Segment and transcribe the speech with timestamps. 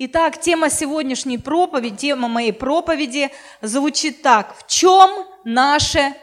[0.00, 4.56] Итак, тема сегодняшней проповеди, тема моей проповеди звучит так.
[4.56, 5.10] В чем
[5.42, 6.14] наше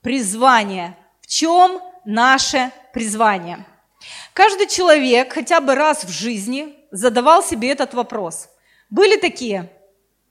[0.00, 0.96] призвание?
[1.20, 3.66] В чем наше призвание?
[4.32, 8.48] Каждый человек хотя бы раз в жизни задавал себе этот вопрос.
[8.88, 9.70] Были такие?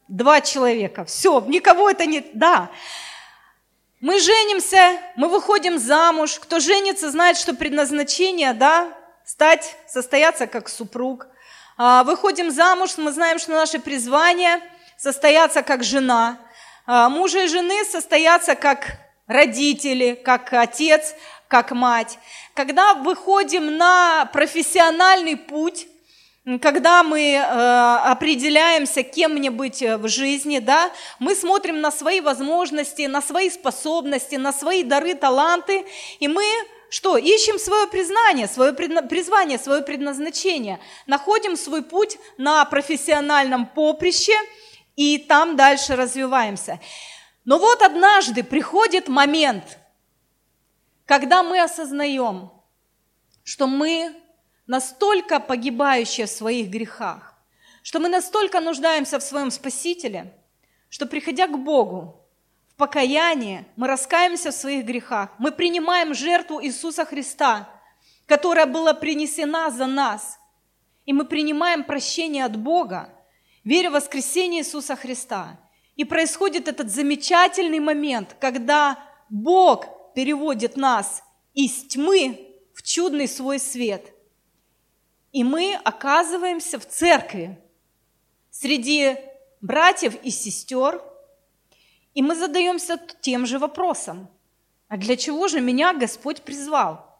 [0.08, 1.06] Два человека.
[1.06, 2.26] Все, никого это не...
[2.34, 2.72] Да.
[4.00, 6.40] Мы женимся, мы выходим замуж.
[6.40, 8.92] Кто женится, знает, что предназначение, да,
[9.24, 11.28] стать, состояться как супруг–
[11.78, 14.62] выходим замуж, мы знаем, что наше призвание
[14.98, 16.40] состояться как жена.
[16.88, 18.98] А, мужа и жены состояться как
[19.28, 21.14] родители, как отец,
[21.48, 22.18] как мать.
[22.54, 25.88] Когда выходим на профессиональный путь,
[26.62, 33.02] когда мы э, определяемся, кем мне быть в жизни, да, мы смотрим на свои возможности,
[33.02, 35.86] на свои способности, на свои дары, таланты,
[36.20, 36.46] и мы
[36.90, 37.18] что?
[37.18, 40.80] Ищем свое признание, свое призвание, свое предназначение.
[41.06, 44.34] Находим свой путь на профессиональном поприще
[44.96, 46.80] и там дальше развиваемся.
[47.44, 49.80] Но вот однажды приходит момент,
[51.06, 52.52] когда мы осознаем,
[53.44, 54.14] что мы
[54.66, 57.34] настолько погибающие в своих грехах,
[57.84, 60.34] что мы настолько нуждаемся в своем Спасителе,
[60.90, 62.17] что приходя к Богу,
[62.78, 67.70] покаянии, мы раскаемся в своих грехах, мы принимаем жертву Иисуса Христа,
[68.28, 70.40] которая была принесена за нас,
[71.06, 73.10] и мы принимаем прощение от Бога,
[73.64, 75.60] веря в воскресение Иисуса Христа.
[75.96, 81.24] И происходит этот замечательный момент, когда Бог переводит нас
[81.56, 84.14] из тьмы в чудный свой свет.
[85.32, 87.60] И мы оказываемся в церкви
[88.52, 89.16] среди
[89.62, 91.02] братьев и сестер–
[92.18, 94.28] и мы задаемся тем же вопросом.
[94.88, 97.20] А для чего же меня Господь призвал?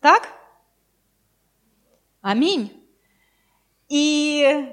[0.00, 0.28] Так?
[2.20, 2.70] Аминь.
[3.88, 4.72] И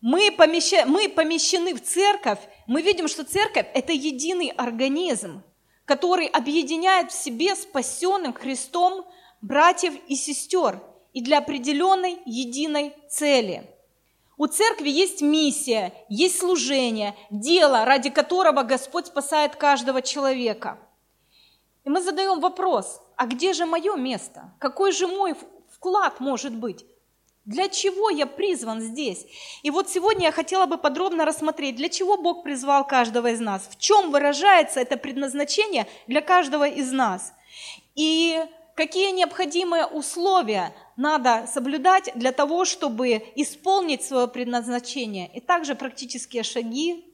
[0.00, 0.86] мы, помеща...
[0.86, 5.42] мы помещены в церковь, мы видим, что церковь– это единый организм,
[5.84, 9.04] который объединяет в себе спасенным Христом
[9.42, 10.82] братьев и сестер
[11.12, 13.70] и для определенной единой цели–
[14.38, 20.78] у церкви есть миссия, есть служение, дело, ради которого Господь спасает каждого человека.
[21.84, 24.52] И мы задаем вопрос, а где же мое место?
[24.58, 25.34] Какой же мой
[25.70, 26.84] вклад может быть?
[27.46, 29.24] Для чего я призван здесь?
[29.62, 33.68] И вот сегодня я хотела бы подробно рассмотреть, для чего Бог призвал каждого из нас,
[33.70, 37.32] в чем выражается это предназначение для каждого из нас.
[37.94, 46.42] И какие необходимые условия надо соблюдать для того, чтобы исполнить свое предназначение, и также практические
[46.42, 47.04] шаги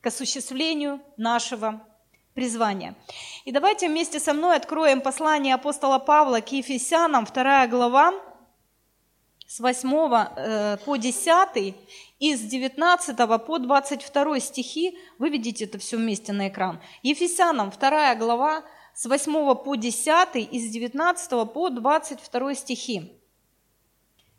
[0.00, 1.82] к осуществлению нашего
[2.34, 2.94] призвания.
[3.44, 8.12] И давайте вместе со мной откроем послание апостола Павла к Ефесянам, 2 глава,
[9.48, 9.90] с 8
[10.36, 11.74] э, по 10
[12.20, 14.98] и с 19 по 22 стихи.
[15.18, 16.80] Вы видите это все вместе на экран.
[17.02, 18.62] Ефесянам, 2 глава,
[18.98, 23.12] с 8 по 10 и с 19 по 22 стихи.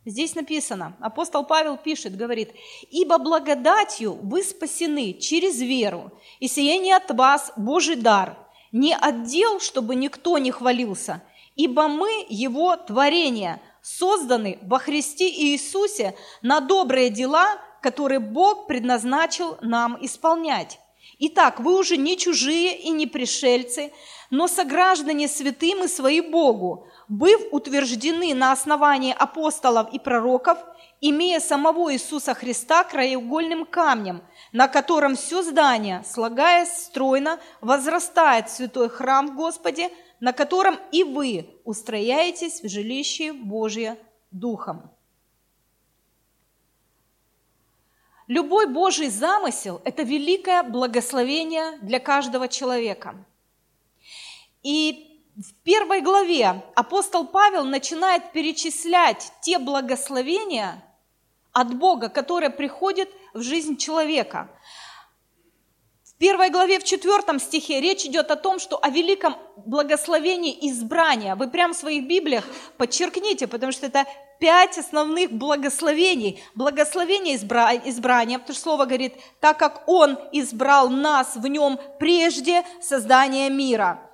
[0.03, 2.51] Здесь написано, апостол Павел пишет, говорит,
[2.91, 6.11] «Ибо благодатью вы спасены через веру,
[6.41, 8.37] и сие не от вас Божий дар,
[8.73, 11.23] не отдел, чтобы никто не хвалился,
[11.55, 17.47] ибо мы Его творение, созданы во Христе Иисусе на добрые дела,
[17.81, 20.79] которые Бог предназначил нам исполнять.
[21.21, 23.91] Итак, вы уже не чужие и не пришельцы,
[24.29, 30.57] но сограждане святым и свои Богу, быв утверждены на основании апостолов и пророков,
[31.01, 39.27] имея самого Иисуса Христа краеугольным камнем, на котором все здание, слагаясь стройно, возрастает святой храм
[39.27, 39.89] в Господе,
[40.19, 43.97] на котором и вы устрояетесь в жилище Божье
[44.31, 44.91] Духом.
[48.27, 53.15] Любой Божий замысел– это великое благословение для каждого человека–
[54.63, 55.09] и
[55.39, 60.83] в первой главе апостол Павел начинает перечислять те благословения
[61.53, 64.49] от Бога, которые приходят в жизнь человека.
[66.03, 71.37] В первой главе, в четвертом стихе речь идет о том, что о великом благословении избрания.
[71.37, 72.43] Вы прямо в своих Библиях
[72.77, 74.05] подчеркните, потому что это
[74.41, 76.43] пять основных благословений.
[76.55, 77.73] Благословение избра...
[77.75, 84.05] избрания, потому что слово говорит, так как Он избрал нас в Нем прежде создания мира–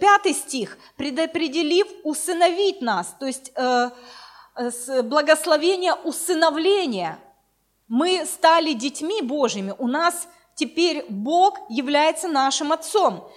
[0.00, 3.90] пятый стих, предопределив усыновить нас, то есть э,
[4.56, 7.18] э благословение усыновления.
[7.88, 13.30] Мы стали детьми Божьими, у нас теперь Бог является нашим Отцом.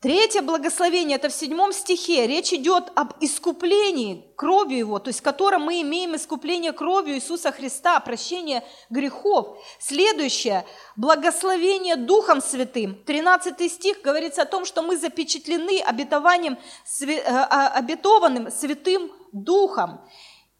[0.00, 2.28] Третье благословение, это в седьмом стихе.
[2.28, 7.50] Речь идет об искуплении кровью Его, то есть в котором мы имеем искупление кровью Иисуса
[7.50, 9.58] Христа, прощение грехов.
[9.80, 10.64] Следующее,
[10.94, 12.94] благословение Духом Святым.
[12.94, 16.58] 13 стих говорится о том, что мы запечатлены обетованием,
[17.00, 20.00] э, а, обетованным Святым Духом.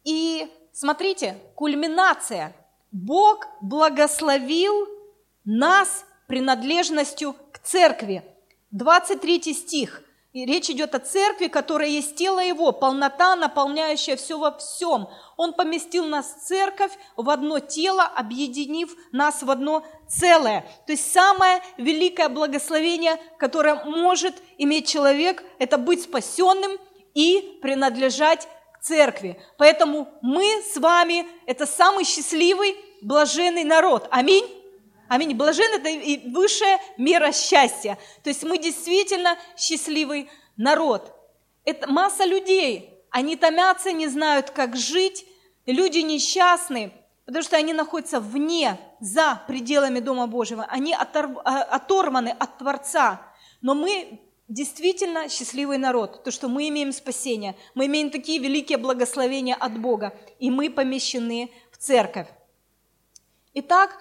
[0.03, 2.57] И смотрите, кульминация.
[2.91, 4.89] Бог благословил
[5.45, 8.25] нас принадлежностью к церкви.
[8.71, 10.03] 23 стих.
[10.35, 15.09] И речь идет о церкви, которая есть тело Его, полнота, наполняющая все во всем.
[15.39, 20.67] Он поместил нас в церковь в одно тело, объединив нас в одно целое.
[20.87, 26.73] То есть самое великое благословение, которое может иметь человек, это быть спасенным
[27.15, 29.41] и принадлежать к церкви.
[29.57, 34.07] Поэтому мы с вами– это самый счастливый, блаженный народ.
[34.11, 34.58] Аминь.
[35.09, 35.35] Аминь.
[35.35, 37.99] Блажен– это и высшая мера счастья.
[38.23, 41.15] То есть мы действительно счастливый народ.
[41.65, 42.95] Это масса людей.
[43.11, 45.27] Они томятся, не знают, как жить.
[45.67, 46.93] Люди несчастны,
[47.27, 50.65] потому что они находятся вне, за пределами Дома Божьего.
[50.69, 51.39] Они оторв...
[51.45, 53.23] А, оторваны от Творца.
[53.61, 59.55] Но мы действительно счастливый народ, то, что мы имеем спасение, мы имеем такие великие благословения
[59.55, 62.29] от Бога, и мы помещены в церковь.
[63.55, 63.99] Итак,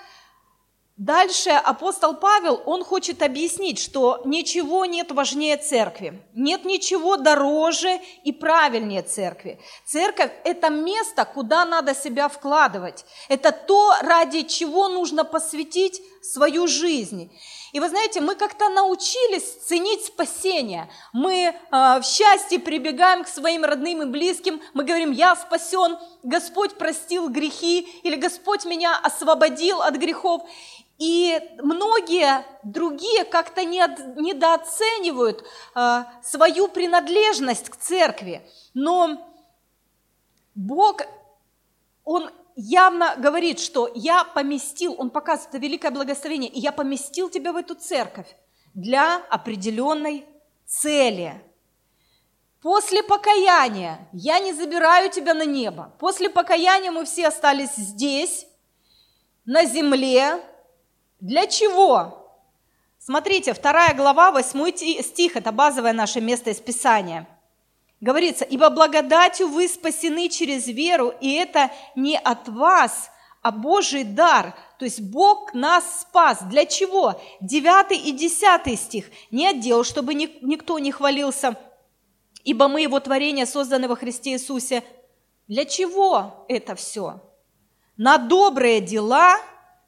[0.97, 8.31] Дальше апостол Павел, он хочет объяснить, что ничего нет важнее церкви, нет ничего дороже и
[8.31, 9.59] правильнее церкви.
[9.85, 13.05] Церковь– это место, куда надо себя вкладывать.
[13.29, 17.31] Это то, ради чего нужно посвятить свою жизнь.
[17.73, 20.89] И вы знаете, мы как-то научились ценить спасение.
[21.13, 26.77] Мы э, в счастье прибегаем к своим родным и близким, мы говорим, я спасен, Господь
[26.77, 30.41] простил грехи, или Господь меня освободил от грехов.
[30.97, 35.45] И многие другие как-то недооценивают
[35.75, 38.41] э, свою принадлежность к церкви.
[38.73, 39.23] Но
[40.55, 41.01] Бог,
[42.03, 47.53] Он явно говорит, что я поместил, Он показывает это великое благословение, и я поместил тебя
[47.53, 48.35] в эту церковь
[48.73, 50.25] для определенной
[50.65, 51.43] цели.
[52.59, 55.93] После покаяния я не забираю тебя на небо.
[55.99, 58.47] После покаяния мы все остались здесь,
[59.45, 60.43] на земле,
[61.19, 62.31] для чего?
[62.99, 67.27] Смотрите, вторая глава, 8 стих, это базовое наше место из Писания.
[67.99, 73.09] Говорится, «Ибо благодатью вы спасены через веру, и это не от вас,
[73.41, 74.55] а Божий дар».
[74.77, 76.43] То есть Бог нас спас.
[76.43, 77.19] Для чего?
[77.41, 79.05] 9 и 10 стих.
[79.31, 81.57] «Не отдел, чтобы никто не хвалился,
[82.43, 84.83] ибо мы Его творение, созданы во Христе Иисусе».
[85.47, 87.21] Для чего это все?
[87.95, 89.37] На добрые дела,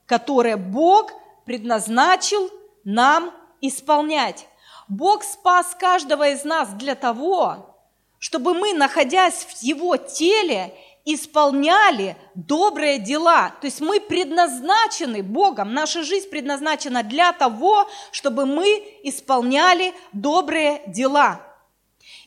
[0.10, 1.14] которые Бог
[1.46, 2.50] предназначил
[2.84, 4.48] нам исполнять.
[4.88, 7.78] Бог спас каждого из нас для того,
[8.18, 10.74] чтобы мы, находясь в Его теле,
[11.06, 13.54] исполняли добрые дела.
[13.62, 21.40] То есть мы предназначены Богом, наша жизнь предназначена для того, чтобы мы исполняли добрые дела.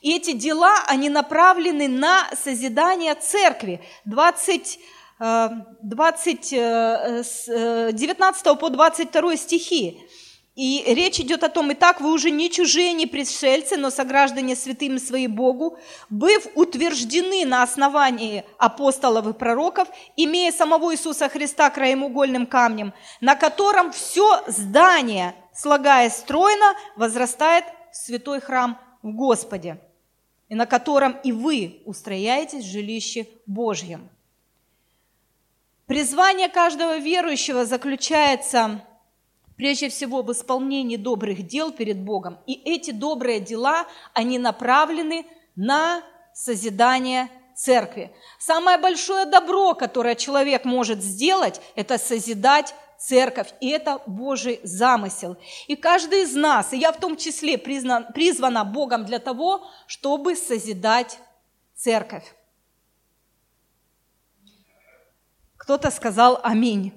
[0.03, 3.81] И эти дела, они направлены на созидание церкви.
[4.05, 4.79] 20
[5.23, 10.01] 20, 19 э, по 22 стихи.
[10.57, 14.99] И речь идет о том, итак, вы уже не чужие, не пришельцы, но сограждане святыми
[14.99, 15.79] свои Богу,
[16.11, 22.93] быв утверждены на основании апостолов и пророков, имея самого Иисуса Христа краеугольным камнем,
[23.23, 29.79] на котором все здание, слагаясь стройно, возрастает в святой храм в Господе,
[30.49, 34.11] и на котором и вы устрояетесь в жилище Божьем.
[35.93, 38.81] Призвание каждого верующего заключается
[39.59, 42.39] прежде всего в исполнении добрых дел перед Богом.
[42.47, 48.11] И эти добрые дела, они направлены на созидание церкви.
[48.39, 55.37] Самое большое добро, которое человек может сделать, это созидать церковь, и это Божий замысел.
[55.67, 60.37] И каждый из нас, и я в том числе признан, призвана Богом для того, чтобы
[60.37, 61.19] созидать
[61.77, 62.25] церковь.
[65.63, 66.93] Кто-то сказал «Аминь».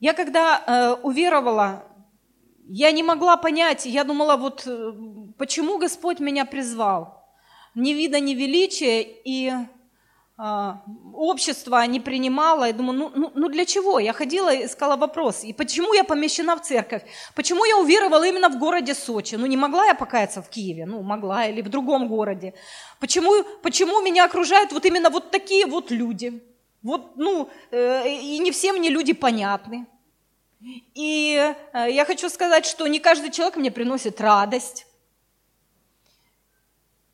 [0.00, 1.84] Я когда э, уверовала,
[2.66, 4.92] я не могла понять, я думала, вот э,
[5.38, 7.32] почему Господь меня призвал.
[7.76, 9.52] Ни вида, ни величия, и
[11.14, 12.64] общество не принимало.
[12.64, 13.98] Я думаю, ну, ну, ну для чего?
[13.98, 15.44] Я ходила искала вопрос.
[15.44, 17.02] И почему я помещена в церковь?
[17.34, 19.36] Почему я уверовала именно в городе Сочи?
[19.36, 20.86] Ну не могла я покаяться в Киеве?
[20.86, 22.54] Ну могла, или в другом городе.
[23.00, 26.42] Почему, почему меня окружают вот именно вот такие вот люди?
[26.82, 29.86] Вот, ну, э, и не все мне люди понятны.
[30.94, 34.86] И э, я хочу сказать, что не каждый человек мне приносит радость.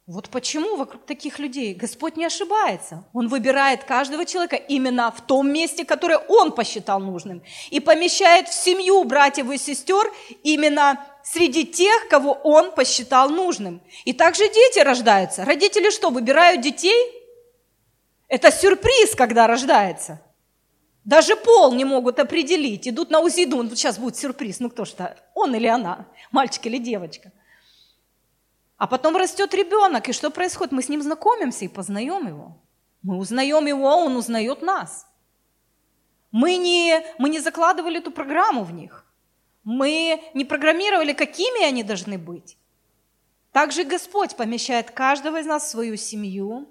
[0.06, 3.04] Вот почему вокруг таких людей Господь не ошибается.
[3.12, 7.42] Он выбирает каждого человека именно в том месте, которое Он посчитал нужным.
[7.70, 10.12] И помещает в семью братьев и сестер
[10.44, 13.82] именно среди тех, кого Он посчитал нужным.
[14.04, 15.44] И также дети рождаются.
[15.44, 17.12] Родители что, выбирают детей?
[18.28, 20.22] Это сюрприз, когда рождается.
[21.04, 22.86] Даже пол не могут определить.
[22.86, 24.60] Идут на УЗИ, думают, сейчас будет сюрприз.
[24.60, 27.32] Ну кто что, он или она, мальчик или девочка.
[28.76, 30.72] А потом растет ребенок, и что происходит?
[30.72, 32.62] Мы с ним знакомимся и познаем его.
[33.02, 35.06] Мы узнаем его, а он узнает нас.
[36.30, 39.06] Мы не, мы не закладывали эту программу в них.
[39.64, 42.58] Мы не программировали, какими они должны быть.
[43.52, 46.68] Также Господь помещает каждого из нас в свою семью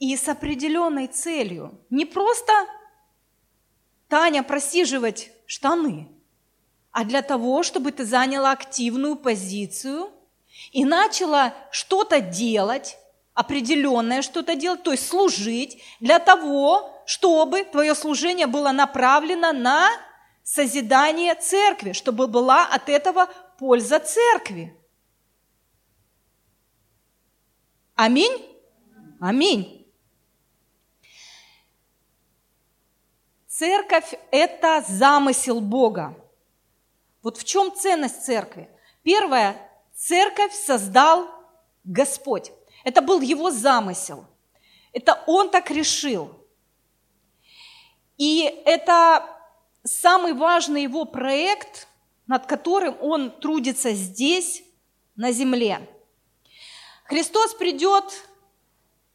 [0.00, 1.80] и с определенной целью.
[1.90, 2.52] Не просто
[4.08, 6.08] Таня просиживать штаны,
[6.90, 10.10] а для того, чтобы ты заняла активную позицию–
[10.70, 12.98] и начала что-то делать,
[13.34, 19.90] определенное что-то делать, то есть служить для того, чтобы твое служение было направлено на
[20.42, 24.76] созидание церкви, чтобы была от этого польза церкви.
[27.94, 28.46] Аминь?
[29.20, 29.92] Аминь.
[33.46, 36.16] Церковь– это замысел Бога.
[37.22, 38.70] Вот в чем ценность церкви?
[39.02, 39.69] Первое,
[40.00, 41.28] Церковь создал
[41.84, 42.52] Господь.
[42.84, 44.24] Это был его замысел.
[44.94, 46.34] Это он так решил.
[48.16, 49.26] И это
[49.84, 51.86] самый важный его проект,
[52.26, 54.62] над которым он трудится здесь,
[55.16, 55.86] на земле.
[57.04, 58.26] Христос придет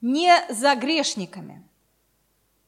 [0.02, 1.68] не за грешниками,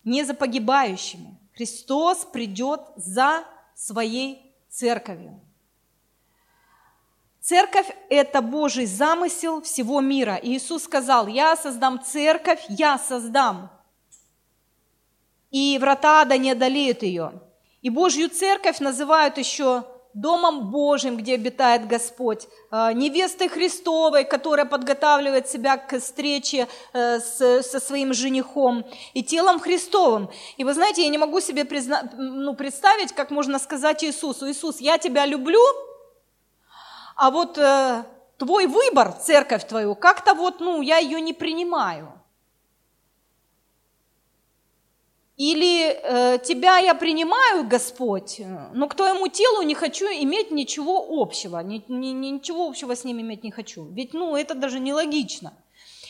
[0.03, 1.37] не за погибающими.
[1.53, 3.43] Христос придет за
[3.75, 5.39] своей церковью.
[7.47, 10.35] Церковь– это Божий замысел всего мира.
[10.35, 13.69] И Иисус сказал, я создам церковь, я создам.
[15.49, 17.31] И врата ада не одолеют ее.
[17.81, 25.47] И Божью церковь называют еще Домом Божьим, где обитает Господь, э, невестой Христовой, которая подготавливает
[25.47, 30.29] себя к встрече э, со своим женихом, и телом Христовым.
[30.57, 32.11] И вы знаете, я не могу себе призна...
[32.17, 35.61] ну, представить, как можно сказать Иисусу, Иисус, я тебя люблю,
[37.17, 38.05] а вот э,
[38.37, 42.13] твой выбор, церковь твою, как-то вот, ну, я ее не принимаю.
[45.35, 48.41] Или э, тебя я принимаю, Господь,
[48.73, 53.19] но к твоему телу не хочу иметь ничего общего, ни, ни, ничего общего с ним
[53.21, 53.87] иметь не хочу.
[53.89, 55.53] Ведь, ну, это даже нелогично.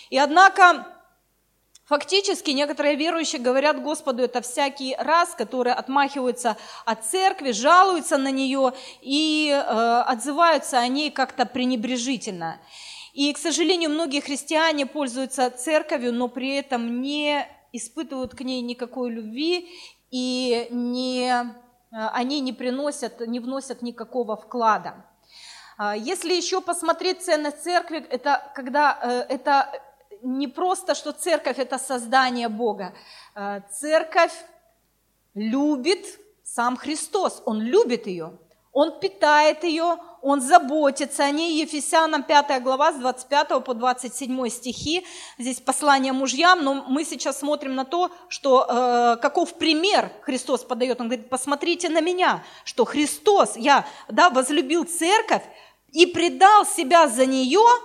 [0.09, 0.87] И однако
[1.87, 8.73] Фактически некоторые верующие говорят Господу это всякий раз, которые отмахиваются от церкви, жалуются на нее
[9.01, 12.59] и э, отзываются о ней как-то пренебрежительно.
[13.13, 19.09] И, к сожалению, многие христиане пользуются церковью, но при этом не испытывают к ней никакой
[19.09, 19.69] любви
[20.11, 21.45] и не, э,
[21.91, 25.05] они не приносят, не вносят никакого вклада.
[25.77, 29.71] А если еще посмотреть ценность церкви, это когда э, это
[30.21, 32.93] не просто, что церковь– это создание Бога.
[33.35, 34.33] Э, церковь
[35.33, 36.05] любит
[36.43, 38.39] сам Христос, Он любит ее,
[38.71, 41.61] Он питает ее, Он заботится о ней.
[41.61, 45.05] Ефесянам 5 глава с 25 по 27 стихи,
[45.37, 51.01] здесь послание мужьям, но мы сейчас смотрим на то, что э, каков пример Христос подает.
[51.01, 55.43] Он говорит, посмотрите на меня, что Христос, я да, возлюбил церковь
[55.91, 57.61] и предал себя за нее–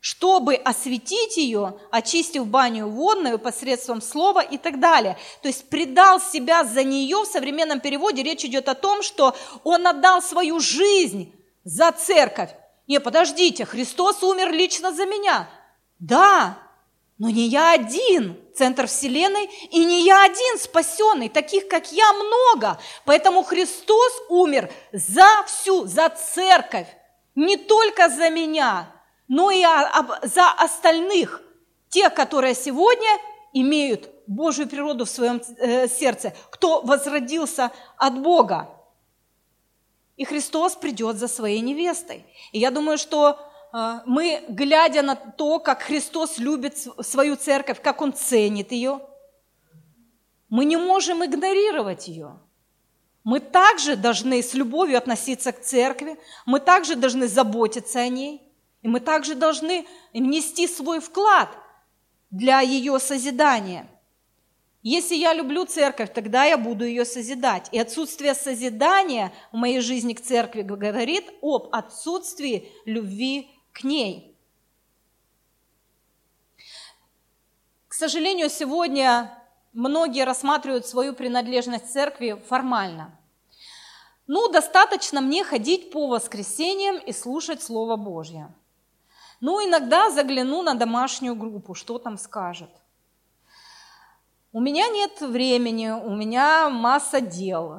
[0.00, 5.18] чтобы осветить ее, очистив баню водную посредством слова и так далее.
[5.42, 9.86] То есть предал себя за нее, в современном переводе речь идет о том, что он
[9.86, 11.32] отдал свою жизнь
[11.64, 12.50] за церковь.
[12.86, 15.50] Не, подождите, Христос умер лично за меня.
[15.98, 16.58] Да,
[17.18, 22.78] но не я один, центр Вселенной, и не я один спасенный, таких, как я, много.
[23.04, 26.86] Поэтому Христос умер за всю, за церковь,
[27.34, 28.92] не только за меня–
[29.28, 29.62] но и
[30.22, 31.42] за остальных,
[31.90, 33.08] тех, которые сегодня
[33.52, 38.68] имеют Божью природу в своем э, сердце, кто возродился от Бога.
[40.16, 42.26] И Христос придет за своей невестой.
[42.52, 43.38] И я думаю, что
[43.72, 49.00] э, мы, глядя на то, как Христос любит свою церковь, как Он ценит ее,
[50.50, 52.38] мы не можем игнорировать ее.
[53.24, 58.42] Мы также должны с любовью относиться к церкви, мы также должны заботиться о ней–
[58.82, 61.48] и мы также должны внести свой вклад
[62.30, 63.88] для ее созидания.
[64.82, 67.68] Если я люблю церковь, тогда я буду ее созидать.
[67.72, 74.36] И отсутствие созидания в моей жизни к церкви говорит об отсутствии любви к ней.
[77.88, 79.36] К сожалению, сегодня
[79.72, 83.18] многие рассматривают свою принадлежность церкви формально.
[84.28, 88.54] Ну, достаточно мне ходить по воскресеньям и слушать Слово Божье.
[89.40, 92.70] Ну, иногда загляну на домашнюю группу, что там скажет.
[94.52, 97.76] У меня нет времени, у меня масса дел.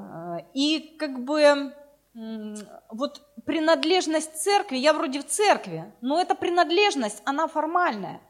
[0.54, 1.76] И как бы
[2.90, 8.22] вот принадлежность церкви, я вроде в церкви, но эта принадлежность, она формальная.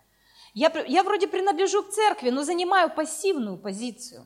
[0.54, 4.26] Я, я вроде принадлежу к церкви, но занимаю пассивную позицию.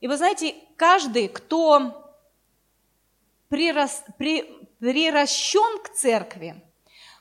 [0.00, 2.09] И вы знаете, каждый, кто
[3.50, 4.44] прирас, при,
[4.78, 6.64] приращен к церкви,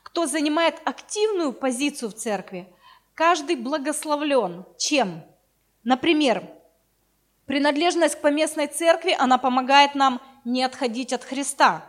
[0.03, 2.73] кто занимает активную позицию в церкви,
[3.15, 4.65] каждый благословлен.
[4.77, 5.23] Чем?
[5.83, 6.49] Например,
[7.45, 11.85] принадлежность к поместной церкви, она помогает нам не отходить от Христа.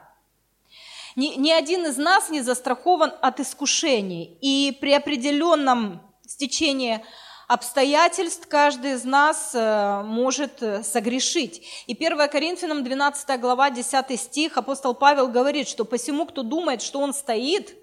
[1.17, 4.39] Ни, ни один из нас не застрахован от искушений.
[4.41, 7.05] И при определенном стечении
[7.50, 11.85] обстоятельств каждый из нас э, может э, согрешить.
[11.88, 17.00] И 1 Коринфянам 12 глава 10 стих апостол Павел говорит, что посему, кто думает, что
[17.00, 17.76] он стоит,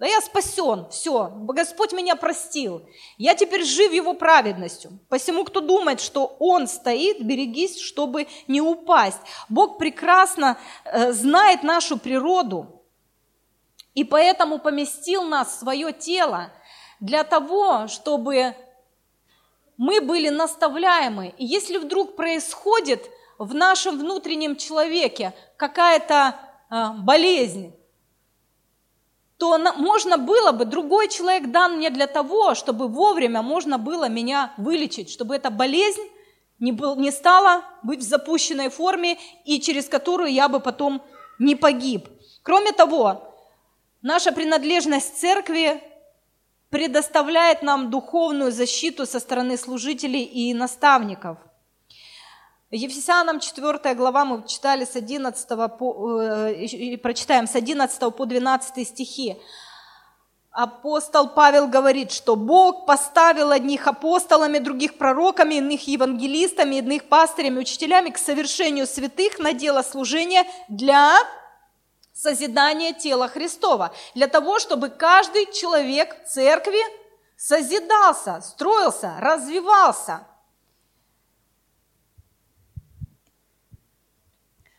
[0.00, 2.82] да я спасен, все, Господь меня простил,
[3.18, 4.98] я теперь жив его праведностью.
[5.08, 9.20] Посему, кто думает, что он стоит, берегись, чтобы не упасть.
[9.48, 12.82] Бог прекрасно э, знает нашу природу,
[13.94, 16.50] и поэтому поместил нас в свое тело
[16.98, 18.56] для того, чтобы
[19.82, 21.34] мы были наставляемы.
[21.38, 26.36] И если вдруг происходит в нашем внутреннем человеке какая-то
[26.70, 27.74] э, болезнь,
[29.38, 34.52] то можно было бы, другой человек дан мне для того, чтобы вовремя можно было меня
[34.56, 36.08] вылечить, чтобы эта болезнь
[36.60, 41.02] не, был, не стала быть в запущенной форме и через которую я бы потом
[41.40, 42.08] не погиб.
[42.44, 43.34] Кроме того,
[44.00, 45.82] наша принадлежность церкви
[46.72, 51.38] предоставляет нам духовную защиту со стороны служителей и наставников–
[52.74, 55.46] Ефесянам 4 глава мы читали с 11
[55.78, 59.36] по, э, прочитаем с 11 по 12 стихи.
[60.50, 68.08] Апостол Павел говорит, что Бог поставил одних апостолами, других пророками, иных евангелистами, иных пастырями, учителями
[68.08, 71.14] к совершению святых на дело служения для
[72.12, 76.80] созидания тела Христова, для того, чтобы каждый человек церкви
[77.36, 80.26] созидался, строился, развивался–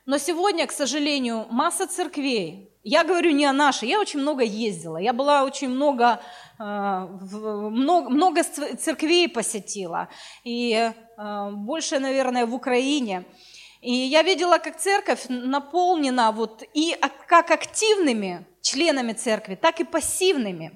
[0.05, 4.97] Но сегодня, к сожалению, масса церквей, я говорю не о нашей, я очень много ездила,
[4.97, 6.19] я была очень много,
[6.59, 10.09] э, много, много церквей посетила,
[10.43, 10.73] и
[11.17, 13.23] э, больше, наверное, в Украине.
[13.83, 20.71] И я видела, как церковь наполнена вот и как активными членами церкви, так и пассивными.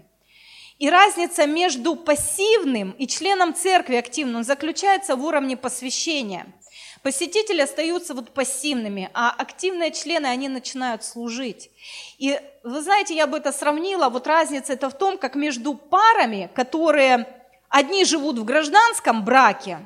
[0.77, 6.45] И разница между пассивным и членом церкви активным заключается в уровне посвящения–
[7.03, 11.69] Посетители остаются вот пассивными, а активные члены, они начинают служить.
[12.17, 16.49] И вы знаете, я бы это сравнила, вот разница это в том, как между парами,
[16.53, 17.27] которые
[17.69, 19.79] одни живут в гражданском браке,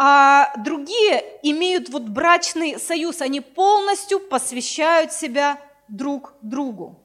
[0.00, 7.04] а другие имеют вот брачный союз, они полностью посвящают себя друг другу.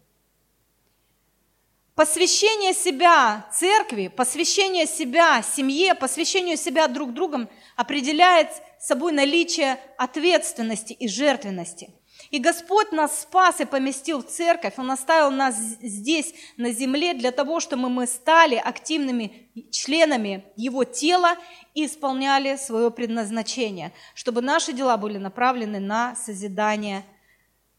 [1.96, 11.08] Посвящение себя церкви, посвящение себя семье, посвящение себя друг другом определяет собой наличие ответственности и
[11.08, 11.96] жертвенности.
[12.34, 17.32] И Господь нас спас и поместил в церковь, Он оставил нас здесь, на земле, для
[17.32, 21.38] того, чтобы мы стали активными членами Его тела
[21.74, 27.06] и исполняли свое предназначение, чтобы наши дела были направлены на созидание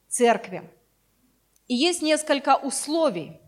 [0.07, 0.69] церкви.
[1.67, 3.39] И есть несколько условий–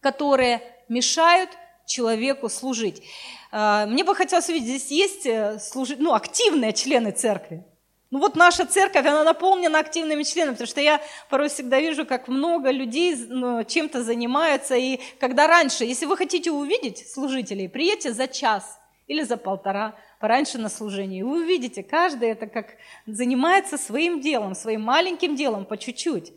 [0.00, 1.50] которые мешают
[1.86, 3.02] человеку служить.
[3.50, 7.64] А, мне бы хотелось увидеть, здесь есть э, служить, ну, активные члены церкви.
[8.10, 12.28] Ну вот наша церковь, она наполнена активными членами, потому что я порой всегда вижу, как
[12.28, 14.76] много людей ну, чем-то занимаются.
[14.76, 20.56] И когда раньше, если вы хотите увидеть служителей, приедьте за час или за полтора пораньше
[20.56, 21.20] на служение.
[21.20, 26.32] И вы увидите, каждый это как занимается своим делом, своим маленьким делом по чуть-чуть.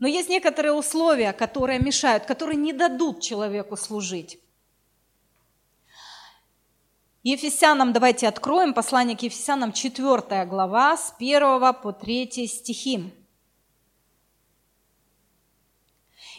[0.00, 4.40] Но есть некоторые условия, которые мешают, которые не дадут человеку служить.
[7.24, 13.12] Ефесянам давайте откроем послание к Ефесянам 4 глава с 1 по 3 стихи.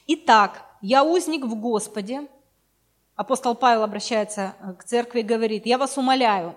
[0.07, 2.29] Итак, я узник в Господе.
[3.17, 6.55] Апостол Павел обращается к церкви и говорит, я вас умоляю,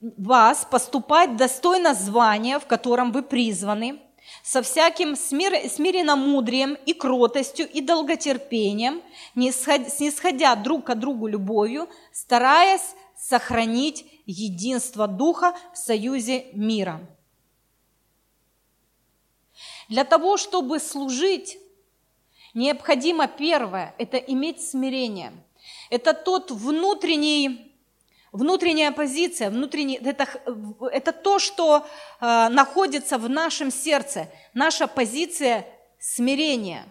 [0.00, 4.00] вас поступать достойно звания, в котором вы призваны,
[4.42, 9.02] со всяким смир, смиренномудрием и кротостью и долготерпением,
[9.34, 12.94] снисходя друг к другу любовью, стараясь
[13.28, 17.00] сохранить единство Духа в союзе мира.
[19.88, 21.58] Для того, чтобы служить,
[22.54, 25.32] необходимо первое– это иметь смирение.
[25.90, 27.72] Это тот внутренний
[28.32, 30.28] внутренняя позиция, внутренний, это,
[30.92, 31.86] это то, что
[32.20, 35.66] э, находится в нашем сердце, наша позиция
[35.98, 36.84] смирения.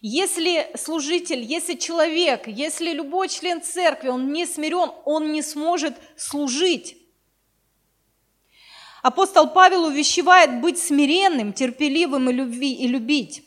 [0.00, 6.96] Если служитель, если человек, если любой член церкви, он не смирен, он не сможет служить.
[9.02, 13.44] Апостол Павел увещевает быть смиренным, терпеливым и, любви, и любить.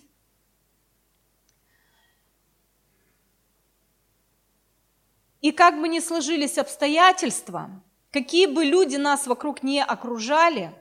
[5.42, 7.70] И как бы ни сложились обстоятельства,
[8.12, 10.74] какие бы люди нас вокруг не окружали,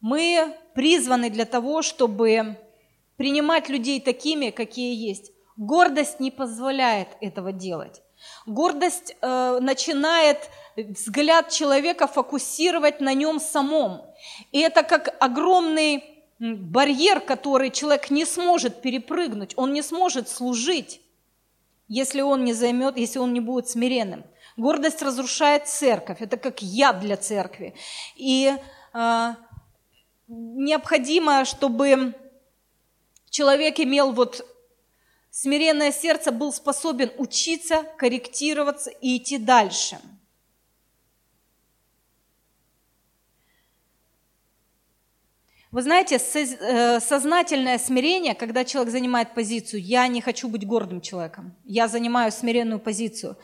[0.00, 2.58] мы призваны для того, чтобы
[3.16, 5.32] принимать людей такими, какие есть.
[5.56, 8.02] Гордость не позволяет этого делать.
[8.46, 14.02] Гордость э, начинает взгляд человека фокусировать на нем самом.
[14.52, 16.04] И это как огромный
[16.38, 21.00] барьер, который человек не сможет перепрыгнуть, он не сможет служить
[21.92, 24.24] если он не займет, если он не будет смиренным.
[24.56, 27.74] Гордость разрушает церковь, это как яд для церкви.
[28.16, 28.56] И
[28.94, 29.34] э,
[30.26, 32.14] необходимо, чтобы
[33.32, 34.46] человек имел вот
[35.30, 39.98] смиренное сердце, был способен учиться, корректироваться и идти дальше–
[45.72, 51.56] Вы знаете, э, сознательное смирение, когда человек занимает позицию «я не хочу быть гордым человеком,
[51.64, 53.38] я занимаю смиренную позицию»,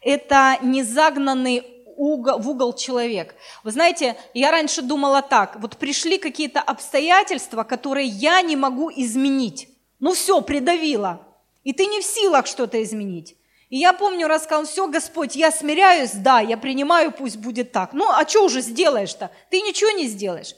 [0.00, 3.34] это не загнанный угол, в угол человек.
[3.62, 9.68] Вы знаете, я раньше думала так, вот пришли какие-то обстоятельства, которые я не могу изменить.
[10.00, 11.26] Ну все, придавило.
[11.62, 13.36] И ты не в силах что-то изменить.
[13.70, 17.92] И я помню, рассказал, все, Господь, я смиряюсь, да, я принимаю, пусть будет так.
[17.92, 19.30] Ну, а что уже сделаешь-то?
[19.50, 20.54] Ты ничего не сделаешь.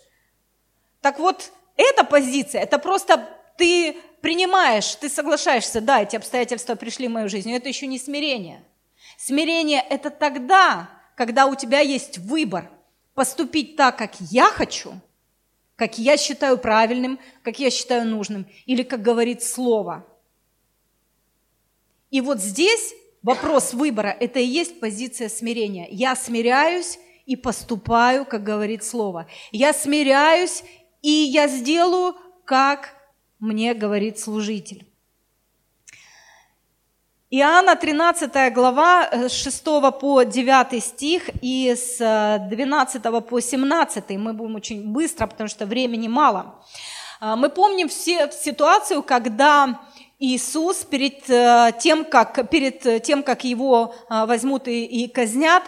[1.01, 7.13] Так вот, эта позиция, это просто ты принимаешь, ты соглашаешься, да, эти обстоятельства пришли в
[7.13, 8.63] мою жизнь, но это еще не смирение.
[9.17, 12.71] Смирение– это тогда, когда у тебя есть выбор
[13.15, 15.01] поступить так, как я хочу,
[15.75, 20.07] как я считаю правильным, как я считаю нужным, или как говорит Слово.
[22.11, 25.89] И вот здесь вопрос выбора– это и есть позиция смирения.
[25.91, 29.27] Я смиряюсь и поступаю, как говорит Слово.
[29.51, 30.63] Я смиряюсь
[31.03, 32.95] и я сделаю, как
[33.39, 34.86] мне говорит служитель.
[37.29, 39.65] Иоанна 13 глава с 6
[40.01, 44.11] по 9 стих и с 12 по 17.
[44.11, 46.55] Мы будем очень быстро, потому что времени мало.
[47.19, 49.81] А, мы помним все ситуацию, когда
[50.21, 55.65] Иисус перед э, тем, как, перед тем, как его а, возьмут и, и казнят,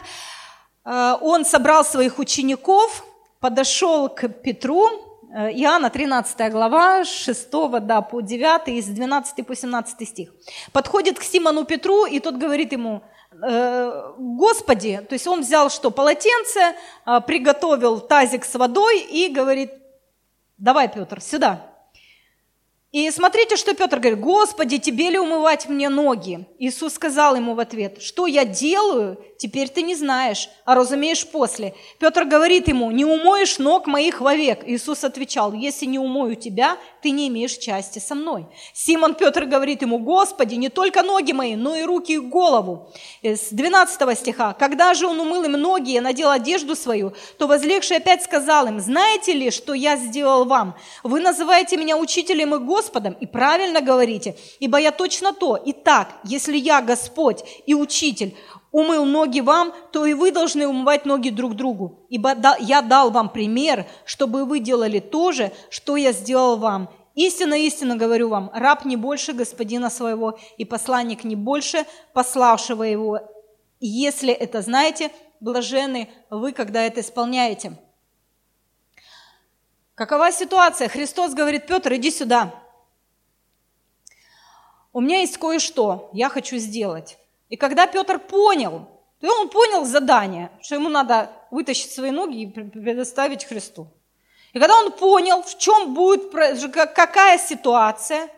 [0.85, 3.05] э, он собрал своих учеников,
[3.41, 7.51] подошел к Петру Э, Иоанна 13 глава, 6
[7.83, 10.31] да, по 9 и с 12 по 17 стих.
[10.73, 13.03] Подходит к Симону Петру, и тот говорит ему,
[13.43, 16.61] «Э, Господи, то есть он взял что, полотенце,
[17.05, 19.71] э, приготовил тазик с водой и говорит,
[20.57, 21.68] давай, Петр, сюда.
[22.91, 26.47] И смотрите, что Петр говорит, Господи, тебе ли умывать мне ноги?
[26.59, 31.75] Иисус сказал ему в ответ, что я делаю, теперь ты не знаешь, а разумеешь после.
[31.99, 34.63] Петр говорит ему, не умоешь ног моих вовек.
[34.67, 38.47] Иисус отвечал, если не умою тебя, ты не имеешь части со мной.
[38.73, 42.91] Симон Петр говорит ему, Господи, не только ноги мои, но и руки и голову.
[43.23, 47.99] С 12 стиха, когда же он умыл им ноги и надел одежду свою, то возлегший
[47.99, 50.75] опять сказал им, знаете ли, что я сделал вам?
[51.03, 52.78] Вы называете меня учителем и Господом,
[53.21, 55.61] и правильно говорите, ибо я точно то.
[55.65, 58.37] Итак, если я Господь и учитель,
[58.73, 62.07] умыл ноги вам, то и вы должны умывать ноги друг другу.
[62.11, 66.91] Ибо я дал вам пример, чтобы вы делали то же, что я сделал вам.
[67.15, 73.21] Истинно, истинно говорю вам, раб не больше господина своего, и посланник не больше пославшего его.
[73.81, 75.11] если это знаете,
[75.41, 77.73] блажены вы, когда это исполняете.
[79.95, 80.89] Какова ситуация?
[80.89, 82.55] Христос говорит, Петр, иди сюда.
[84.93, 87.19] У меня есть кое-что, я хочу сделать.
[87.49, 88.89] И когда Петр понял,
[89.21, 93.89] то он понял задание, что ему надо вытащить свои ноги и предоставить Христу.
[94.53, 98.29] И когда он понял, в чем будет, какая ситуация,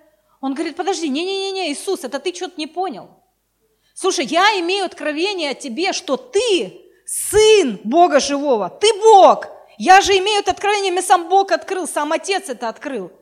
[0.40, 3.10] Он говорит, подожди, не-не-не, Иисус, это ты что-то не понял.
[3.94, 9.48] Слушай, я имею откровение о тебе, что ты сын Бога живого, ты Бог.
[9.76, 13.12] Я же имею это откровение, мне сам Бог открыл, сам Отец это открыл.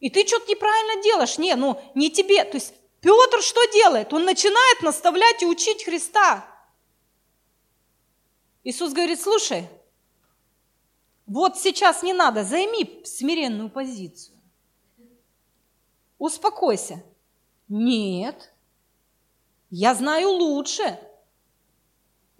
[0.00, 1.38] И ты что-то неправильно делаешь.
[1.38, 2.44] Не, ну не тебе.
[2.44, 4.12] То есть Петр что делает?
[4.12, 6.46] Он начинает наставлять и учить Христа.
[8.64, 9.68] Иисус говорит, слушай,
[11.26, 14.36] вот сейчас не надо, займи смиренную позицию.
[16.18, 17.02] Успокойся.
[17.68, 18.52] Нет,
[19.70, 20.98] я знаю лучше.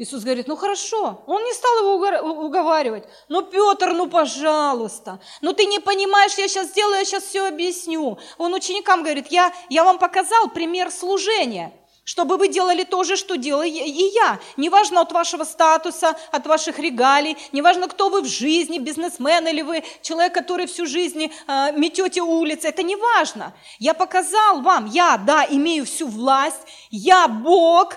[0.00, 1.22] Иисус говорит, ну хорошо.
[1.26, 3.04] Он не стал его уговаривать.
[3.28, 5.20] Ну, Петр, ну, пожалуйста.
[5.42, 8.18] Ну, ты не понимаешь, я сейчас сделаю, я сейчас все объясню.
[8.38, 13.36] Он ученикам говорит, я, я вам показал пример служения чтобы вы делали то же, что
[13.36, 14.40] делаю и я.
[14.56, 19.84] Неважно от вашего статуса, от ваших регалий, неважно, кто вы в жизни, бизнесмен или вы
[20.02, 23.52] человек, который всю жизнь э, метете улицы, это не важно.
[23.78, 27.94] Я показал вам, я, да, имею всю власть, я Бог,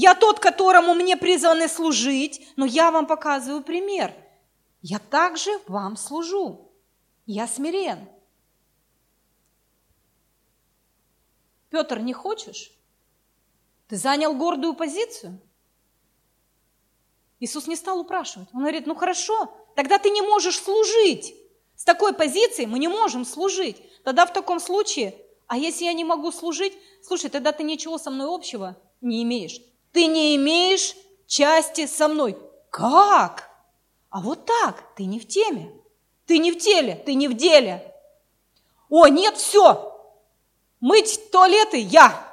[0.00, 4.14] я тот, которому мне призваны служить, но я вам показываю пример.
[4.80, 6.70] Я также вам служу.
[7.26, 8.08] Я смирен.
[11.68, 12.70] Петр, не хочешь?
[13.88, 15.40] Ты занял гордую позицию?
[17.40, 18.48] Иисус не стал упрашивать.
[18.52, 21.34] Он говорит, ну хорошо, тогда ты не можешь служить.
[21.74, 23.82] С такой позиции мы не можем служить.
[24.04, 25.16] Тогда в таком случае,
[25.48, 29.60] а если я не могу служить, слушай, тогда ты ничего со мной общего не имеешь.
[29.92, 30.94] Ты не имеешь
[31.26, 32.38] части со мной.
[32.70, 33.50] Как?
[34.10, 35.72] А вот так, ты не в теме.
[36.26, 37.94] Ты не в теле, ты не в деле.
[38.90, 39.94] О, нет, все.
[40.80, 42.27] Мыть туалеты я.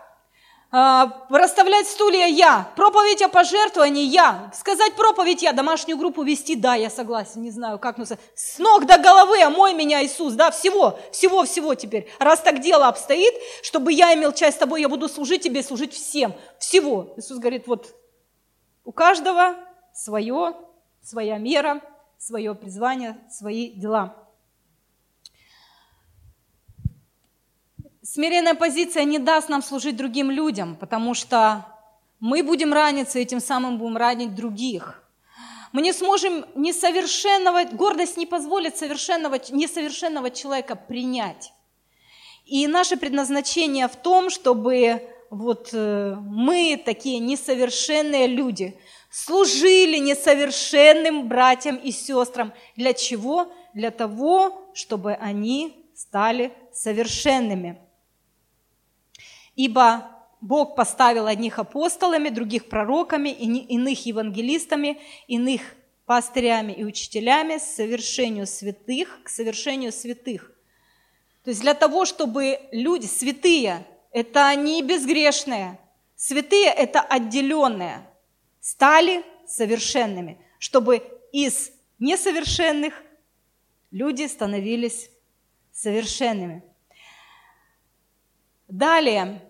[0.78, 6.76] А, расставлять стулья я, проповедь о пожертвовании я, сказать проповедь я, домашнюю группу вести, да,
[6.76, 11.00] я согласен, не знаю, как, ну, с ног до головы, омой меня, Иисус, да, всего,
[11.14, 12.10] всего, всего теперь.
[12.20, 13.34] Раз так дело обстоит,
[13.64, 17.14] чтобы я имел часть с тобой, я буду служить тебе, служить всем, всего.
[17.16, 17.96] Иисус говорит, вот
[18.84, 19.56] у каждого
[19.94, 20.58] свое,
[21.02, 21.80] своя мера,
[22.18, 24.25] свое призвание, свои дела.
[28.08, 31.66] Смиренная позиция не даст нам служить другим людям, потому что
[32.20, 35.04] мы будем раниться и тем самым будем ранить других.
[35.72, 41.52] Мы не сможем несовершенного, гордость не позволит совершенного, несовершенного человека принять.
[42.46, 51.78] И наше предназначение в том, чтобы вот э, мы, такие несовершенные люди, служили несовершенным братьям
[51.78, 52.54] и сестрам.
[52.76, 53.52] Для чего?
[53.74, 57.80] Для того, чтобы они стали совершенными.
[59.56, 65.62] Ибо Бог поставил одних апостолами, других пророками, иных евангелистами, иных
[66.06, 70.52] пастырями и учителями к совершению святых, к совершению святых.
[71.44, 75.80] То есть для того, чтобы люди святые, это не безгрешные,
[76.16, 78.08] святые– это отделенные,
[78.60, 82.94] стали совершенными, чтобы из несовершенных
[83.92, 85.10] люди становились
[85.72, 86.64] совершенными.
[88.68, 89.42] Далее,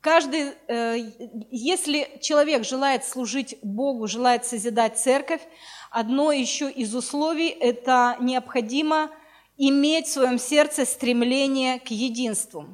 [0.00, 1.12] каждый, э,
[1.50, 5.42] если человек желает служить Богу, желает созидать церковь,
[5.90, 9.10] одно еще из условий– это необходимо
[9.56, 12.66] иметь в своем сердце стремление к единству.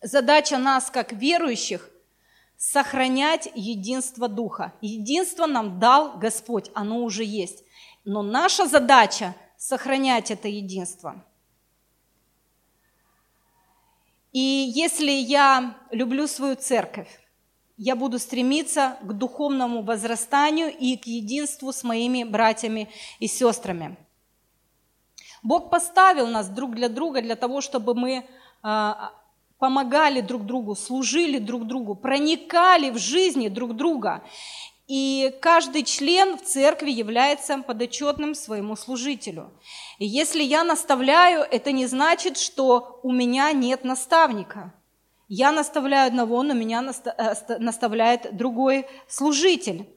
[0.00, 1.90] Задача нас, как верующих,
[2.56, 4.74] сохранять единство Духа.
[4.80, 7.64] Единство нам дал Господь, оно уже есть.
[8.04, 11.24] Но наша задача– сохранять это единство–
[14.32, 17.08] и если я люблю свою церковь,
[17.76, 22.88] я буду стремиться к духовному возрастанию и к единству с моими братьями
[23.18, 23.96] и сестрами.
[25.42, 28.26] Бог поставил нас друг для друга для того, чтобы мы
[28.62, 29.12] а,
[29.58, 34.22] помогали друг другу, служили друг другу, проникали в жизни друг друга.
[34.92, 39.52] И каждый член в церкви является подотчетным своему служителю.
[40.00, 44.74] И если я наставляю, это не значит, что у меня нет наставника.
[45.28, 49.88] Я наставляю одного, но меня э, наставляет другой служитель.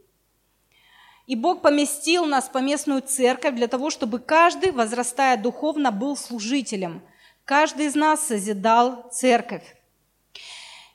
[1.25, 7.01] И Бог поместил нас по местную церковь для того, чтобы каждый, возрастая духовно, был служителем.
[7.45, 9.75] Каждый из нас созидал церковь.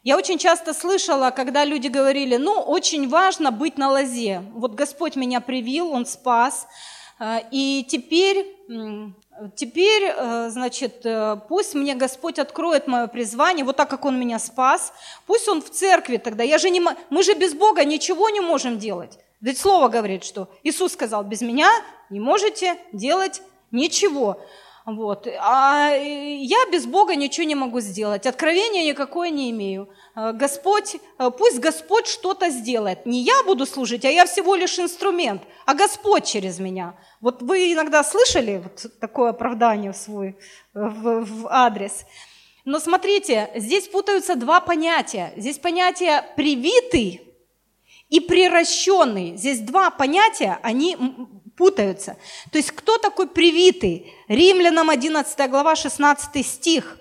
[0.05, 4.43] Я очень часто слышала, когда люди говорили, ну, очень важно быть на лозе.
[4.53, 6.69] Вот Господь меня привил, Он спас,
[7.19, 8.47] э, и теперь,
[9.57, 14.39] теперь, э, значит, э, пусть мне Господь откроет мое призвание, вот так как Он меня
[14.39, 14.93] спас,
[15.27, 16.45] пусть Он в церкви тогда.
[16.45, 19.19] Я же не, мы же без Бога ничего не можем делать.
[19.41, 21.71] Ведь Слово говорит, что Иисус сказал, без меня
[22.09, 24.41] не можете делать ничего.
[24.94, 25.29] Вот.
[25.40, 29.90] А я без Бога ничего не могу сделать, откровения никакое не имею.
[30.16, 33.05] Э, Господь, э, пусть Господь что-то сделает.
[33.05, 36.94] Не я буду служить, а я всего лишь инструмент, а Господь через меня.
[37.20, 40.38] Вот вы иногда слышали вот такое оправдание в свой
[40.72, 42.07] в, в адрес.
[42.64, 45.35] Но смотрите, здесь путаются два понятия.
[45.37, 47.22] Здесь понятие «привитый»
[48.09, 49.37] и «приращенный».
[49.37, 50.96] Здесь два понятия, они
[51.59, 52.16] путаются.
[52.53, 54.14] То есть кто такой привитый?
[54.29, 56.99] Римлянам 11 глава 16 стих.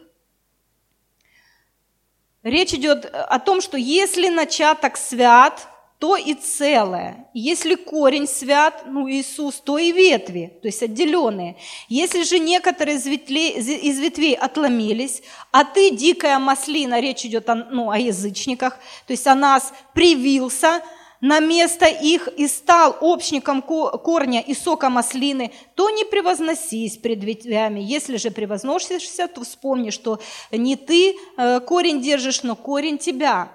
[2.42, 5.68] Речь идет о том, что если начаток свят,
[6.00, 7.28] то и целое.
[7.34, 11.56] Если корень свят, ну Иисус, то и ветви, то есть отделенные.
[11.90, 17.56] Если же некоторые из ветвей, из ветвей отломились, а ты, дикая маслина, речь идет о,
[17.56, 20.82] ну, о язычниках, то есть о нас привился,
[21.22, 27.80] на место их и стал общником корня и сока маслины, то не превозносись пред ветвями.
[27.80, 30.20] Если же превозносишься, то вспомни, что
[30.52, 33.52] не ты э, корень держишь, но корень тебя.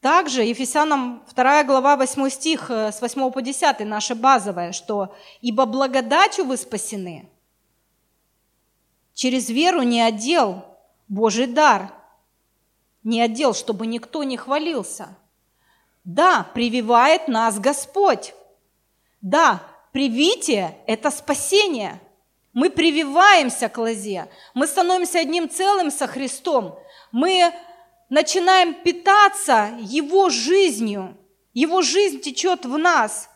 [0.00, 5.64] Также Ефесянам 2 глава 8 стих э, с 8 по 10 наша базовая, что «Ибо
[5.64, 7.28] благодатью вы спасены,
[9.14, 10.64] через веру не отдел
[11.06, 11.92] Божий дар,
[13.04, 15.16] не отдел, чтобы никто не хвалился.
[16.04, 18.34] Да, прививает нас Господь.
[19.20, 19.62] Да,
[19.92, 22.00] привитие– это спасение.
[22.52, 26.78] Мы прививаемся к лозе, мы становимся одним целым со Христом.
[27.10, 27.52] Мы
[28.10, 31.16] начинаем питаться Его жизнью.
[31.54, 33.30] Его жизнь течет в нас.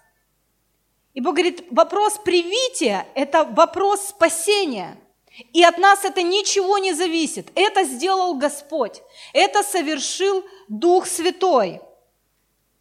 [1.14, 4.98] И Бог говорит, вопрос привития– это вопрос спасения–
[5.52, 7.50] и от нас это ничего не зависит.
[7.54, 9.02] Это сделал Господь.
[9.32, 11.80] Это совершил Дух Святой.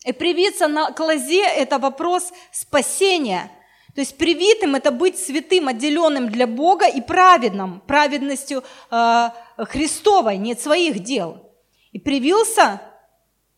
[0.06, 3.52] И привиться на, к лозе– это вопрос спасения.
[3.94, 10.56] То есть привитым– это быть святым, отделенным для Бога и праведным, праведностью э, Христовой, не
[10.56, 11.52] своих дел.
[11.92, 12.82] И привился,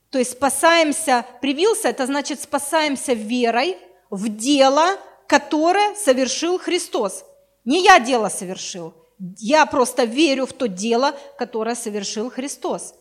[0.09, 3.77] то есть спасаемся, привился– это значит спасаемся верой
[4.09, 7.25] в дело, которое совершил Христос.
[7.67, 8.93] Не я дело совершил,
[9.39, 12.95] я просто верю в то дело, которое совершил Христос.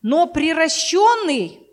[0.00, 1.66] Но приращенный,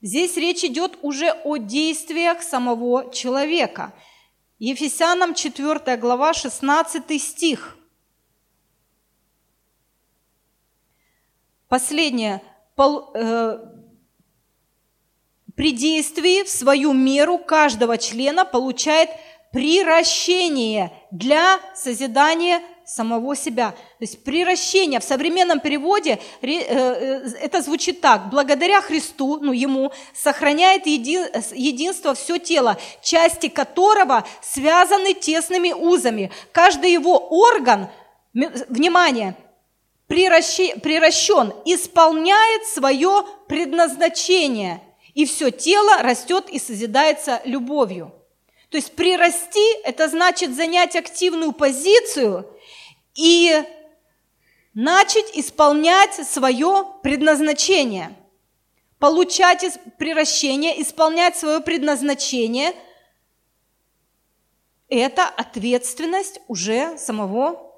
[0.00, 3.92] здесь речь идет уже о действиях самого человека.
[4.60, 7.76] Ефесянам 4 глава 16 стих.
[11.66, 12.44] Последнее.
[12.78, 13.58] Э,
[15.56, 19.10] при действии в свою меру каждого члена получает
[19.52, 23.70] приращение для созидания самого себя.
[23.70, 28.30] То есть приращение в современном переводе э, э, это звучит так.
[28.30, 36.32] Благодаря Христу, ну ему, сохраняет единство все тело, части которого связаны тесными узами.
[36.52, 37.88] Каждый его орган,
[38.32, 39.36] внимание,
[40.08, 44.82] приращен, исполняет свое предназначение,
[45.14, 48.12] и все тело растет и созидается любовью.
[48.70, 52.46] То есть прирасти– это значит занять активную позицию
[53.16, 53.64] и
[54.74, 58.16] начать исполнять свое предназначение.
[59.00, 59.64] Получать
[59.98, 62.72] приращение, исполнять свое предназначение–
[64.88, 67.72] это ответственность уже самого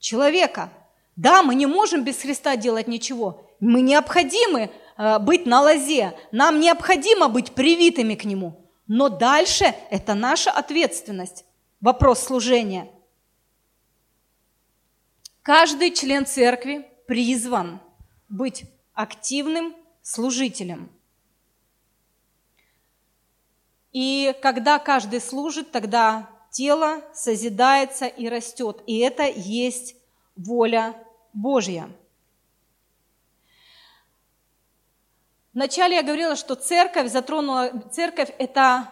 [0.00, 0.72] человека.
[1.14, 3.48] Да, мы не можем без Христа делать ничего.
[3.60, 6.18] Мы необходимы э, быть на лозе.
[6.32, 11.44] Нам необходимо быть привитыми к Нему– но дальше это наша ответственность.
[11.80, 12.90] Вопрос служения.
[15.42, 17.80] Каждый член церкви призван
[18.28, 20.90] быть активным служителем.
[23.92, 28.82] И когда каждый служит, тогда тело созидается и растет.
[28.86, 29.96] И это есть
[30.36, 30.94] воля
[31.32, 31.88] Божья.
[35.54, 38.90] Вначале я говорила, что церковь затронула, церковь это,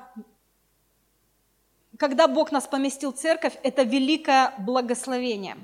[1.99, 5.57] когда Бог нас поместил в церковь, это великое благословение.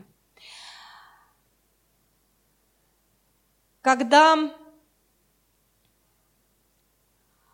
[3.81, 4.37] Когда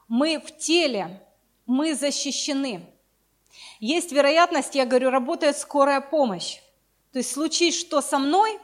[0.09, 1.22] мы в теле,
[1.66, 2.86] мы защищены.
[3.78, 6.61] Есть вероятность, я говорю, работает скорая помощь.
[7.12, 8.59] То есть случись что со мной,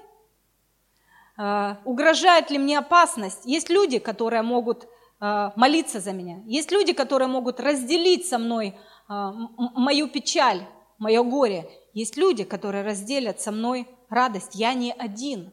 [1.85, 3.47] угрожает ли мне опасность.
[3.47, 4.87] Есть люди, которые могут
[5.23, 6.43] а, молиться за меня.
[6.47, 8.75] Есть люди, которые могут разделить со мной
[9.07, 10.67] а, мою печаль,
[10.99, 11.71] мое горе.
[11.93, 14.55] Есть люди, которые разделят со мной радость.
[14.55, 15.53] Я не один.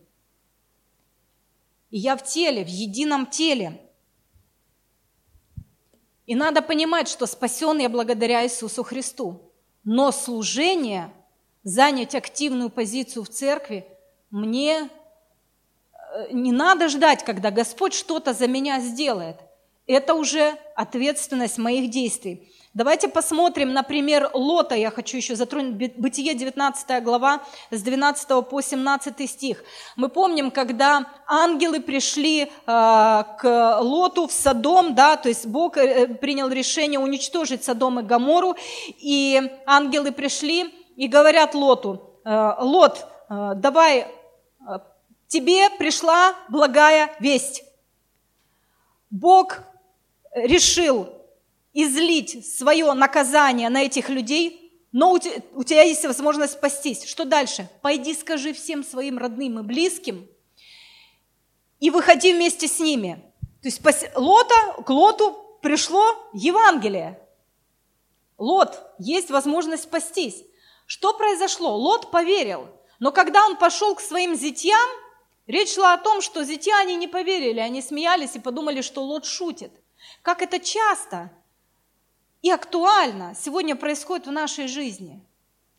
[1.89, 3.81] И я в теле, в едином теле.
[6.25, 9.51] И надо понимать, что спасен я благодаря Иисусу Христу.
[9.83, 11.13] Но служение,
[11.63, 13.85] занять активную позицию в церкви,
[14.29, 14.89] мне
[16.31, 19.37] не надо ждать, когда Господь что-то за меня сделает.
[19.87, 22.51] Это уже ответственность моих действий.
[22.77, 27.41] Давайте посмотрим, например, Лота, я хочу еще затронуть, Бытие 19 глава,
[27.71, 29.63] с 12 по 17 стих.
[29.95, 36.07] Мы помним, когда ангелы пришли э, к Лоту в Содом, да, то есть Бог э,
[36.07, 38.55] принял решение уничтожить Содом и Гамору,
[38.99, 44.05] и ангелы пришли и говорят Лоту, э, Лот, э, давай, э,
[45.27, 47.63] тебе пришла благая весть.
[49.09, 49.59] Бог
[50.33, 51.09] решил
[51.73, 57.03] излить свое наказание на этих людей, но у тебя, есть возможность спастись.
[57.05, 57.69] Что дальше?
[57.81, 60.27] Пойди скажи всем своим родным и близким
[61.79, 63.21] и выходи вместе с ними.
[63.61, 63.81] То есть
[64.15, 66.03] Лота, к Лоту пришло
[66.33, 67.19] Евангелие.
[68.37, 70.43] Лот, есть возможность спастись.
[70.85, 71.75] Что произошло?
[71.75, 72.67] Лот поверил.
[72.99, 74.89] Но когда он пошел к своим зятьям,
[75.47, 79.25] речь шла о том, что зятья они не поверили, они смеялись и подумали, что Лот
[79.25, 79.71] шутит.
[80.21, 81.31] Как это часто
[82.41, 85.23] и актуально сегодня происходит в нашей жизни.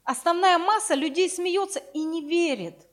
[0.05, 2.87] Основная масса людей смеется и не верит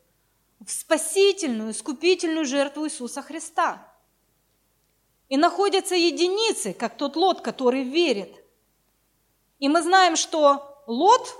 [0.59, 3.91] в спасительную, искупительную жертву Иисуса Христа.
[5.29, 8.43] И находятся единицы, как тот Лот, который верит.
[9.59, 11.35] И мы знаем, что Лот,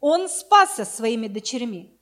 [0.00, 1.98] он спасся своими дочерьми.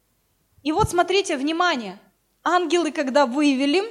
[0.62, 1.98] И вот смотрите, внимание,
[2.46, 3.82] ангелы, когда вывели,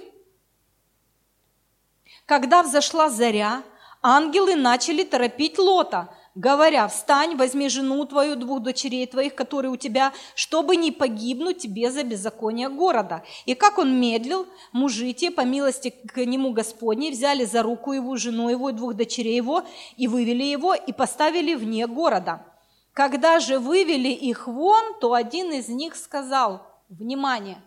[2.25, 3.63] когда взошла заря,
[4.01, 10.13] ангелы начали торопить Лота, говоря, «Встань, возьми жену твою, двух дочерей твоих, которые у тебя,
[10.35, 13.23] чтобы не погибнуть тебе за беззаконие города».
[13.45, 18.15] И как он медлил, мужи те, по милости к нему Господней, взяли за руку его,
[18.15, 19.63] жену его и двух дочерей его,
[19.97, 22.45] и вывели его, и поставили вне города.
[22.93, 27.61] Когда же вывели их вон, то один из них сказал, внимание,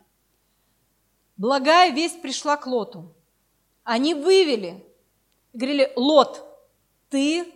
[1.39, 3.14] благая весть пришла к Лоту.
[3.84, 4.84] Они вывели,
[5.55, 6.45] говорили, Лот,
[7.09, 7.51] ты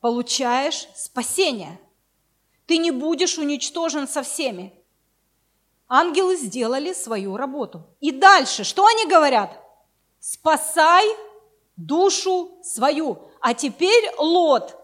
[0.00, 1.78] получаешь спасение.
[2.66, 4.72] Ты не будешь уничтожен со всеми.
[5.86, 7.84] Ангелы сделали свою работу.
[8.00, 9.60] И дальше, что они говорят?
[10.18, 11.04] Спасай
[11.76, 13.30] душу свою.
[13.40, 14.76] А теперь, Лот,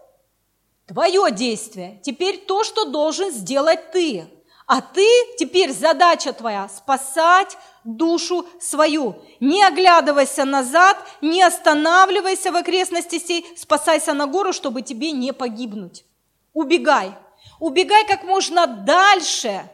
[0.85, 1.99] твое действие.
[2.03, 4.27] Теперь то, что должен сделать ты.
[4.73, 5.05] А ты,
[5.37, 9.21] теперь задача твоя, спасать душу свою.
[9.41, 16.05] Не оглядывайся назад, не останавливайся в окрестности сей, спасайся на гору, чтобы тебе не погибнуть.
[16.53, 17.11] Убегай.
[17.59, 19.69] Убегай как можно дальше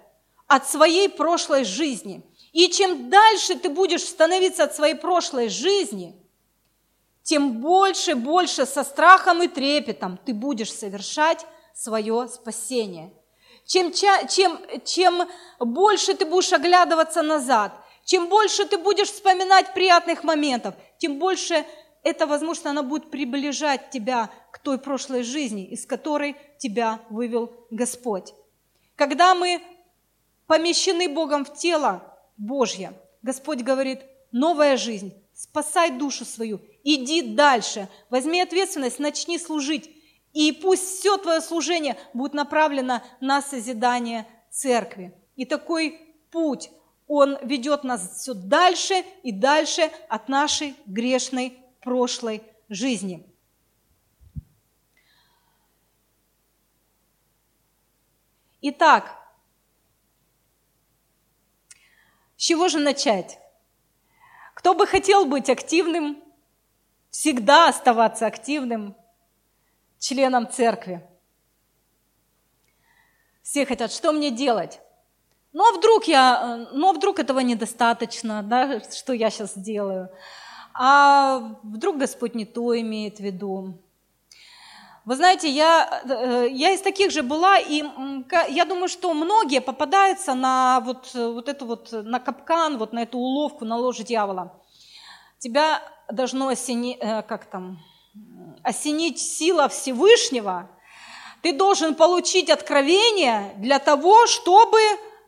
[0.48, 2.24] от своей прошлой жизни.
[2.52, 6.16] И чем дальше ты будешь становиться от своей прошлой жизни,
[7.22, 11.46] тем больше, больше со страхом и трепетом ты будешь совершать
[11.76, 13.14] свое спасение.
[13.68, 17.74] Чем, чем, чем больше ты будешь оглядываться назад–
[18.08, 21.66] чем больше ты будешь вспоминать приятных моментов, тем больше
[22.04, 28.34] это, возможно, она будет приближать тебя к той прошлой жизни, из которой тебя вывел Господь.
[28.96, 29.62] Когда мы
[30.46, 32.94] помещены Богом в тело Божье,
[33.24, 34.00] Господь говорит,
[34.32, 39.92] новая жизнь, спасай душу свою, иди дальше, возьми ответственность, начни служить,
[40.34, 45.14] и пусть все твое служение будет направлено на созидание церкви.
[45.36, 46.00] И такой
[46.32, 46.70] путь
[47.08, 53.26] он ведет нас все дальше и дальше от нашей грешной прошлой жизни.
[58.62, 59.16] Итак,
[62.36, 63.40] с чего же начать?
[64.54, 66.22] Кто бы хотел быть активным,
[67.10, 68.98] всегда оставаться активным
[70.00, 71.08] членом церкви?
[73.42, 74.82] Все хотят, что мне делать?
[75.54, 80.10] Ну, а вдруг я, но ну, а вдруг этого недостаточно, да, что я сейчас делаю?
[80.74, 83.80] А вдруг Господь не то имеет в виду?
[85.06, 87.82] Вы знаете, я, э, я из таких же была, и
[88.50, 93.18] я думаю, что многие попадаются на вот, вот эту вот, на капкан, вот на эту
[93.18, 94.62] уловку, на ложь дьявола.
[95.40, 95.82] Тебя
[96.12, 97.80] должно осенить, э, как там,
[98.64, 100.70] осенить сила Всевышнего,
[101.42, 104.80] ты должен получить откровение для того, чтобы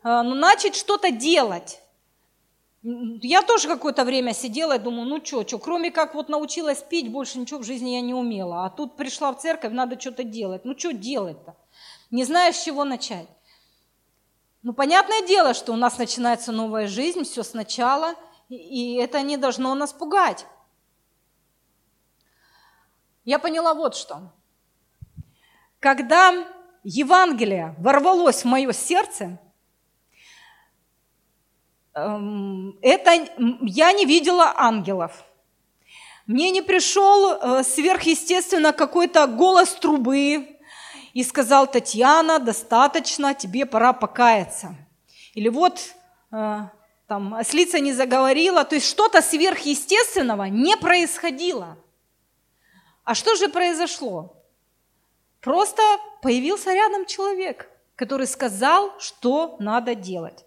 [0.02, 1.80] Э, ну, начать что-то делать.
[2.82, 7.12] Я тоже какое-то время сидела и думаю, ну что, что, кроме как вот научилась пить,
[7.12, 8.64] больше ничего в жизни я не умела.
[8.64, 10.64] А тут пришла в церковь, надо что-то делать.
[10.64, 11.56] Ну что делать-то?
[12.10, 13.28] Не знаю, с чего начать.
[14.62, 18.14] Ну, понятное дело, что у нас начинается новая жизнь, все сначала,
[18.48, 20.46] и это не должно нас пугать.
[23.24, 24.32] Я поняла вот что.
[25.78, 26.46] когда
[26.82, 29.38] Евангелие ворвалось в мое сердце,
[31.94, 33.28] эм, это
[33.62, 35.24] я не видела ангелов.
[36.26, 40.58] Мне не пришел э, сверхъестественно какой-то голос трубы
[41.12, 44.76] и сказал, Татьяна, достаточно, тебе пора покаяться.
[45.34, 45.80] Или вот
[46.30, 46.60] э,
[47.08, 51.76] там ослица не заговорила, то есть что-то сверхъестественного не происходило.
[53.10, 54.36] А что же произошло?
[55.40, 55.82] Просто
[56.22, 60.44] появился рядом человек, который сказал, что надо делать.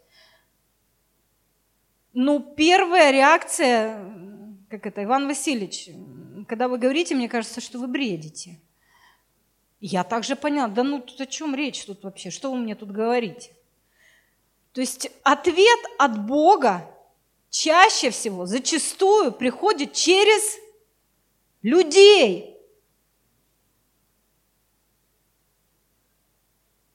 [2.14, 4.16] Ну, первая реакция,
[4.70, 5.89] как это, Иван Васильевич,
[6.47, 8.61] когда вы говорите, мне кажется, что вы бредите.
[9.82, 12.91] Я также поняла, да ну тут о чем речь тут вообще, что вы мне тут
[12.91, 13.53] говорите?
[14.72, 16.89] То есть ответ от Бога
[17.49, 20.64] чаще всего, зачастую приходит через
[21.61, 22.52] людей,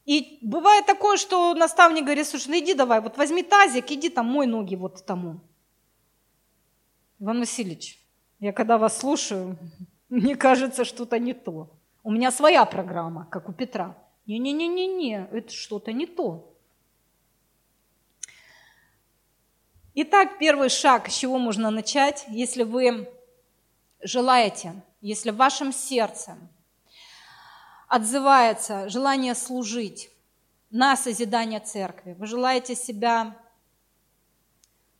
[0.09, 4.24] И бывает такое, что наставник говорит, слушай, ну иди давай, вот возьми тазик, иди там
[4.24, 5.38] мой ноги вот тому.
[7.18, 7.98] Иван Васильевич,
[8.40, 9.59] я когда вас слушаю,
[10.09, 11.68] мне кажется, что-то не то.
[12.02, 13.98] У меня своя программа, как у Петра.
[14.24, 16.56] Не-не-не-не-не, это что-то не то.
[19.92, 23.11] Итак, первый шаг, с чего можно начать, если вы
[24.00, 26.38] желаете, если в вашем сердце
[27.89, 30.11] отзывается желание служить
[30.70, 33.36] на созидание церкви, вы желаете себя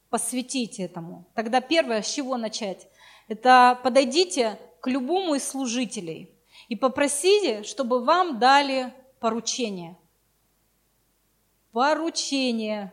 [0.09, 2.89] посвятить этому, тогда первое, с чего начать,
[3.28, 6.34] это подойдите к любому из служителей
[6.68, 9.97] и попросите, чтобы вам дали поручение.
[11.72, 12.93] Поручение.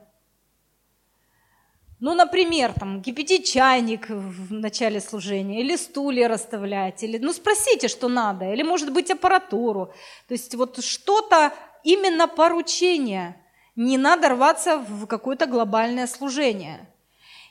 [2.06, 8.10] Ну, например, там, кипятить чайник в начале служения, или стулья расставлять, или, ну, спросите, что
[8.10, 9.88] надо, или, может быть, аппаратуру.
[10.28, 11.52] То есть вот что-то,
[11.84, 13.36] именно поручение.
[13.76, 16.88] Не надо рваться в какое-то глобальное служение.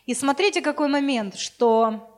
[0.07, 2.09] И смотрите, какой момент, что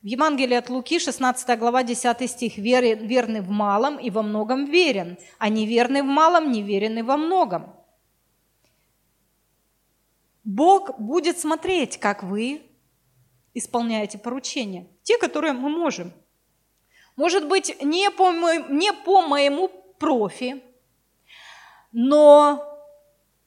[0.00, 5.18] в Евангелии от Луки, 16 глава, 10 стих, «Верный в малом и во многом верен,
[5.40, 7.83] а неверный в малом, неверенный во многом».
[10.44, 12.62] Бог будет смотреть, как вы
[13.54, 16.12] исполняете поручения, те, которые мы можем.
[17.16, 18.30] Может быть, не по,
[18.68, 19.68] не по моему
[19.98, 20.62] профи,
[21.92, 22.62] но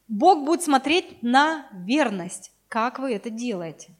[0.07, 3.93] Бог будет смотреть на верность, как вы это делаете.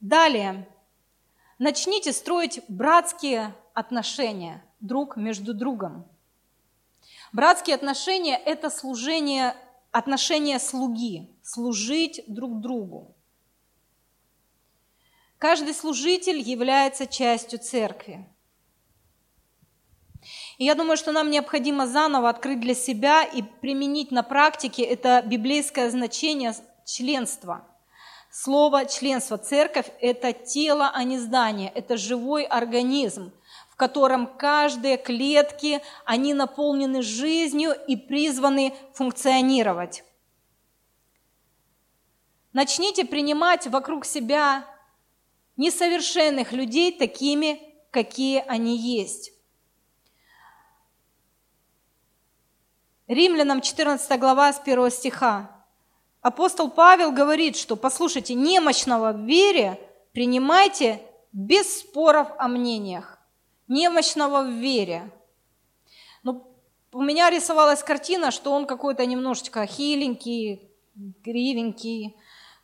[0.00, 0.68] Далее,
[1.58, 6.06] начните строить братские отношения друг между другом.
[7.34, 9.56] Братские отношения– это служение,
[9.90, 13.12] отношения слуги, служить друг другу.
[15.38, 18.24] Каждый служитель является частью церкви.
[20.58, 25.20] И я думаю, что нам необходимо заново открыть для себя и применить на практике это
[25.26, 26.54] библейское значение
[26.86, 27.66] членства.
[28.30, 29.38] Слово членство.
[29.38, 33.32] Церковь– это тело, а не здание, это живой организм–
[33.74, 40.04] в котором каждые клетки, они наполнены жизнью и призваны функционировать.
[42.52, 44.64] Начните принимать вокруг себя
[45.56, 47.60] несовершенных людей такими,
[47.90, 49.32] какие они есть.
[53.08, 55.66] Римлянам 14 глава с 1 стиха.
[56.20, 59.80] Апостол Павел говорит, что, послушайте, немощного в вере
[60.12, 61.02] принимайте
[61.32, 63.13] без споров о мнениях
[63.68, 65.10] немощного в вере.
[66.22, 66.44] Ну,
[66.92, 70.70] у меня рисовалась картина, что он какой-то немножечко хиленький,
[71.22, 72.16] кривенький.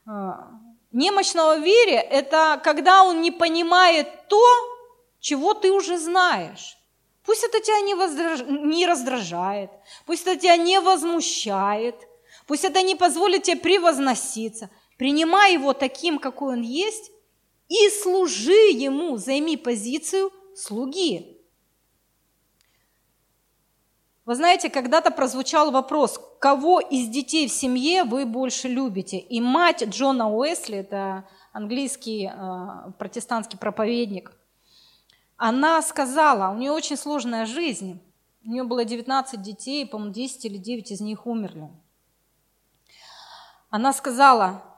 [0.07, 0.51] А,
[0.93, 4.43] немощного в вере– это когда он не понимает то,
[5.19, 6.77] чего ты уже знаешь.
[7.25, 8.41] Пусть это тебя не, воздраж...
[8.49, 9.71] не раздражает,
[10.07, 11.95] пусть это тебя не возмущает,
[12.47, 14.71] пусть это не позволит тебе превозноситься.
[14.97, 17.11] Принимай его таким, какой он есть,
[17.69, 21.37] и служи ему, займи позицию слуги.
[24.27, 29.19] Вы знаете, когда-то прозвучал вопрос, кого из детей в семье вы больше любите?
[29.19, 34.33] И мать Джона Уэсли, это английский э, протестантский проповедник,
[35.37, 38.01] она сказала, у нее очень сложная жизнь,
[38.45, 41.71] у нее было 19 детей, по-моему, 10 или 9 из них умерли.
[43.71, 44.70] Она сказала,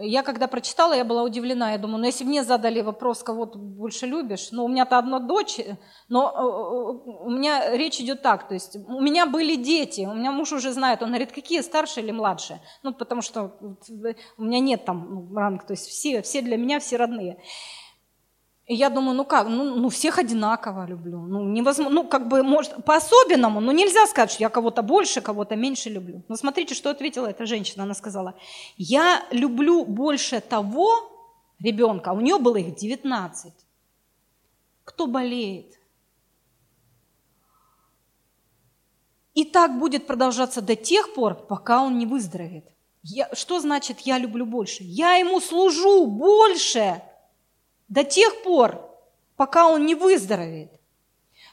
[0.00, 1.72] я когда прочитала, я была удивлена.
[1.72, 5.18] Я думаю, ну если мне задали вопрос, кого ты больше любишь, ну у меня-то одна
[5.18, 5.60] дочь,
[6.08, 10.14] но э, э, у меня речь идет так, то есть у меня были дети, у
[10.14, 12.60] меня муж уже знает, он говорит, какие, старшие или младшие?
[12.82, 13.56] Ну потому что
[14.38, 17.38] у меня нет там ну, ранг, то есть все, все для меня, все родные.
[18.70, 21.18] И я думаю, ну как, ну, ну всех одинаково люблю.
[21.18, 25.56] Ну, невозможно, ну как бы, может, по-особенному, но нельзя сказать, что я кого-то больше, кого-то
[25.56, 26.22] меньше люблю.
[26.28, 27.82] Но смотрите, что ответила эта женщина.
[27.82, 28.34] Она сказала,
[28.76, 30.88] я люблю больше того
[31.58, 33.52] ребенка, у нее было их 19,
[34.84, 35.80] кто болеет.
[39.34, 42.66] И так будет продолжаться до тех пор, пока он не выздоровеет.
[43.02, 44.84] Я, что значит «я люблю больше»?
[44.84, 47.02] Я ему служу больше,
[47.90, 48.88] до тех пор,
[49.36, 50.72] пока он не выздоровеет.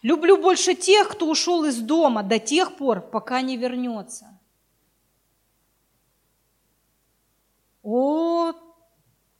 [0.01, 4.39] Люблю больше тех, кто ушел из дома, до тех пор, пока не вернется.
[7.83, 8.53] О,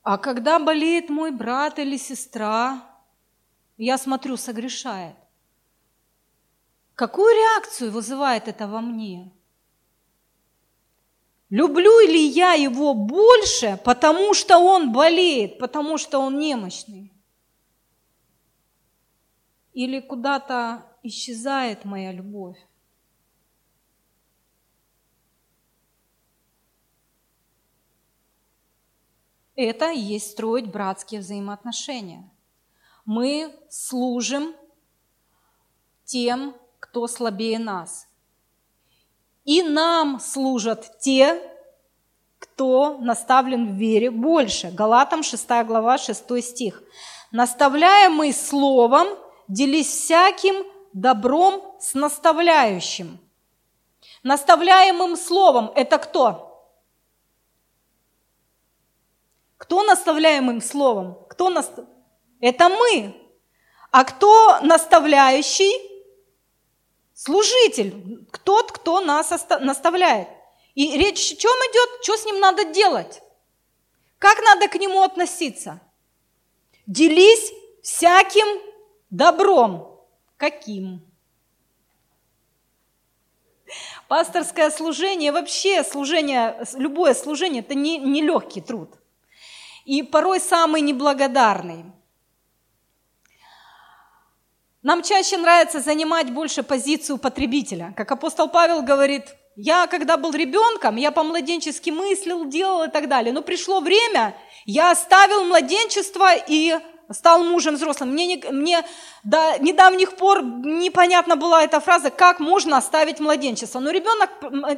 [0.01, 2.81] а когда болеет мой брат или сестра,
[3.77, 5.15] я смотрю, согрешает.
[6.95, 9.31] Какую реакцию вызывает это во мне?
[11.49, 17.13] Люблю ли я его больше, потому что он болеет, потому что он немощный?
[19.73, 22.57] Или куда-то исчезает моя любовь?
[29.55, 32.29] Это и есть строить братские взаимоотношения.
[33.05, 34.53] Мы служим
[36.03, 38.07] тем, кто слабее нас
[39.47, 41.41] и нам служат те,
[42.37, 44.69] кто наставлен в вере больше.
[44.71, 46.83] Галатам 6 глава 6 стих.
[47.31, 49.07] Наставляемый словом,
[49.47, 53.19] делись всяким добром с наставляющим.
[54.21, 56.43] Наставляемым словом– это кто?
[59.57, 61.17] Кто наставляемым словом?
[61.29, 61.71] Кто наст...
[62.41, 63.15] Это мы.
[63.91, 65.96] А кто наставляющий?
[67.17, 70.27] Служитель, тот, кто нас наставляет.
[70.75, 72.03] И речь о чем идет?
[72.03, 73.23] Что с ним надо делать?
[74.19, 75.81] Как надо к нему относиться?
[76.85, 77.51] Делись
[77.81, 78.45] всяким
[79.09, 79.99] добром.
[80.37, 81.01] Каким?
[84.07, 88.93] Пасторское служение, вообще служение, любое служение– это не, не легкий труд.
[89.85, 91.85] И порой самый неблагодарный.
[94.87, 97.93] Нам чаще нравится занимать больше позицию потребителя.
[97.97, 103.33] Как апостол Павел говорит, я когда был ребенком, я по-младенчески мыслил, делал и так далее.
[103.33, 104.33] Но пришло время,
[104.63, 106.77] я оставил младенчество и
[107.11, 108.11] стал мужем взрослым.
[108.11, 108.85] Мне, не, мне
[109.25, 113.81] до недавних пор непонятна была эта фраза, как можно оставить младенчество.
[113.81, 114.29] Но ребенок,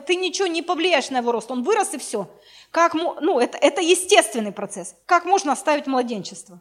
[0.07, 2.27] ты ничего не повлияешь на его рост, он вырос и все.
[2.71, 4.95] Как, ну, это, это естественный процесс.
[5.05, 6.59] Как можно оставить младенчество?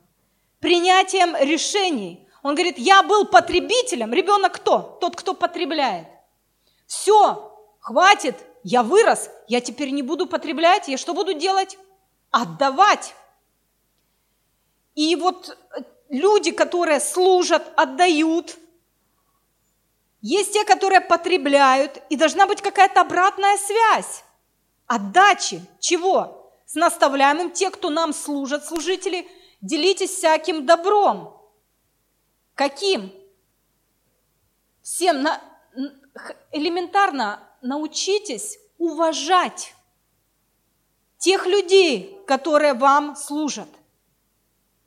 [0.61, 4.13] Принятием решений– он говорит, я был потребителем.
[4.13, 4.99] Ребенок кто?
[5.01, 6.07] Тот, кто потребляет.
[6.87, 11.79] Все, хватит, я вырос, я теперь не буду потреблять, я что буду делать?
[12.31, 13.15] Отдавать.
[14.95, 18.57] И вот э, люди, которые служат, отдают,
[20.21, 24.25] есть те, которые потребляют, и должна быть какая-то обратная связь.
[24.87, 25.63] Отдачи.
[25.79, 26.53] Чего?
[26.67, 29.29] С наставляемым, те, кто нам служат, служители,
[29.61, 31.38] делитесь всяким добром.
[32.59, 33.13] Каким?
[34.83, 35.41] Всем на,
[36.51, 39.77] элементарно научитесь уважать
[41.19, 43.69] тех людей, которые вам служат.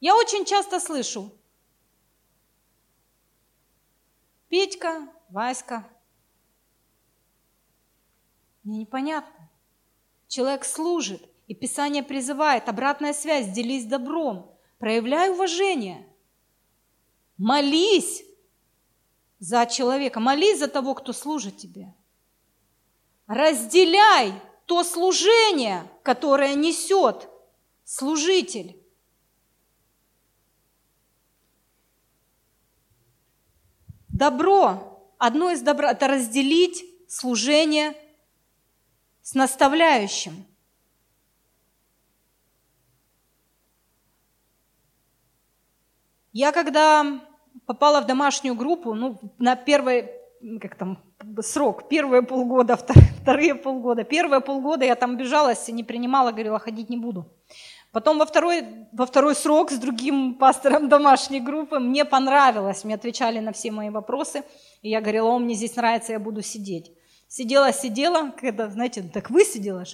[0.02, 1.32] Я очень часто слышу,
[4.50, 5.88] Петька, Васька.
[8.64, 9.50] Мне непонятно.
[10.28, 16.06] Человек служит, и Писание призывает, обратная связь, делись добром, проявляй уважение–
[17.42, 18.24] Молись
[19.40, 21.92] за человека, молись за того, кто служит тебе.
[23.26, 24.32] Разделяй
[24.68, 27.28] то служение, которое несет
[27.84, 28.80] служитель.
[34.10, 37.98] Добро, одно из добра– это разделить служение
[39.24, 40.46] с наставляющим.
[46.34, 47.31] Я когда
[47.72, 50.10] попала в домашнюю группу, ну, на первый,
[50.60, 50.98] как там,
[51.40, 52.76] срок, первые полгода,
[53.22, 54.04] вторые полгода.
[54.04, 57.26] Первые полгода я там бежалась, не принимала, говорила, ходить не буду.
[57.94, 63.40] Потом во второй, во второй срок с другим пастором домашней группы мне понравилось, мне отвечали
[63.40, 64.44] на все мои вопросы,
[64.82, 66.92] и я говорила, о, мне здесь нравится, я буду сидеть.
[67.30, 69.86] Сидела, сидела, когда, знаете, так вы сидела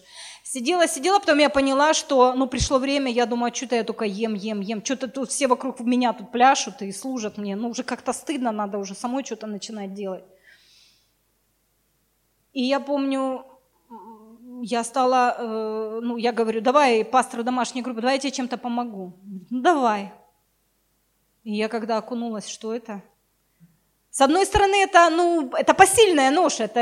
[0.49, 4.05] Сидела, сидела, потом я поняла, что, ну, пришло время, я думаю, а что-то я только
[4.05, 7.83] ем, ем, ем, что-то тут все вокруг меня тут пляшут и служат мне, ну, уже
[7.83, 10.23] как-то стыдно, надо уже самой что-то начинать делать.
[12.53, 13.45] И я помню,
[14.61, 19.17] я стала, э, ну, я говорю, давай, пастору домашней группы, давай я тебе чем-то помогу.
[19.49, 20.13] Ну, давай.
[21.43, 23.01] И я когда окунулась, что это?
[24.17, 26.79] С одной стороны, это, ну, это посильная нож, это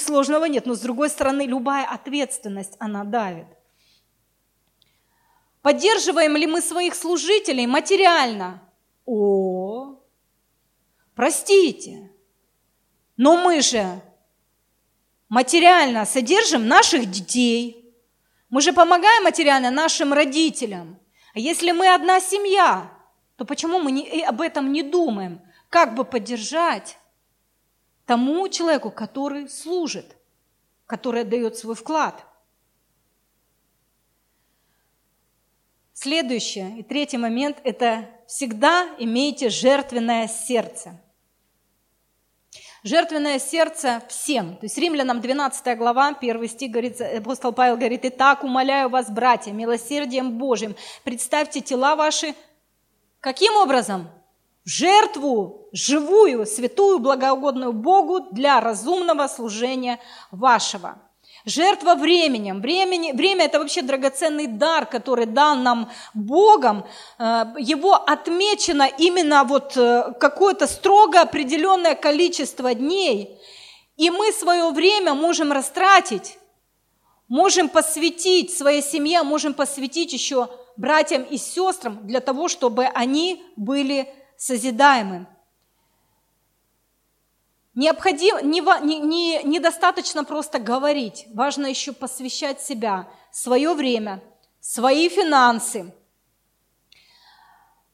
[0.00, 3.46] сложного нет, но с другой стороны, любая ответственность, она давит.
[5.62, 8.60] Поддерживаем ли мы своих служителей материально?
[9.06, 10.00] О,
[11.14, 12.10] простите,
[13.16, 14.02] но мы же
[15.28, 17.94] материально содержим наших детей,
[18.50, 20.98] мы же помогаем материально нашим родителям.
[21.34, 22.90] А если мы одна семья,
[23.36, 25.40] то почему мы не, об этом не думаем?
[25.68, 26.98] Как бы поддержать
[28.06, 30.16] тому человеку, который служит,
[30.86, 32.24] который дает свой вклад?
[35.92, 41.00] Следующее и третий момент– это всегда имейте жертвенное сердце.
[42.84, 44.56] Жертвенное сердце всем.
[44.56, 49.50] То есть Римлянам 12 глава, 1 стих говорит, апостол Павел говорит, «Итак, умоляю вас, братья,
[49.50, 52.34] милосердием Божьим, представьте тела ваши
[53.20, 54.08] Каким образом?
[54.68, 59.98] Жертву живую, святую, благоугодную Богу для разумного служения
[60.30, 60.98] вашего.
[61.46, 62.60] Жертва временем.
[62.60, 66.84] Времени, время– это вообще драгоценный дар, который дан нам Богом.
[67.18, 73.40] Э, его отмечено именно вот э, какое-то строго определенное количество дней.
[73.96, 76.38] И мы свое время можем растратить,
[77.26, 84.12] можем посвятить своей семье, можем посвятить еще братьям и сестрам для того, чтобы они были
[84.38, 85.26] созидаемы.
[87.74, 94.22] Необходимо, не, не, не, недостаточно просто говорить, важно еще посвящать себя, свое время,
[94.60, 95.92] свои финансы.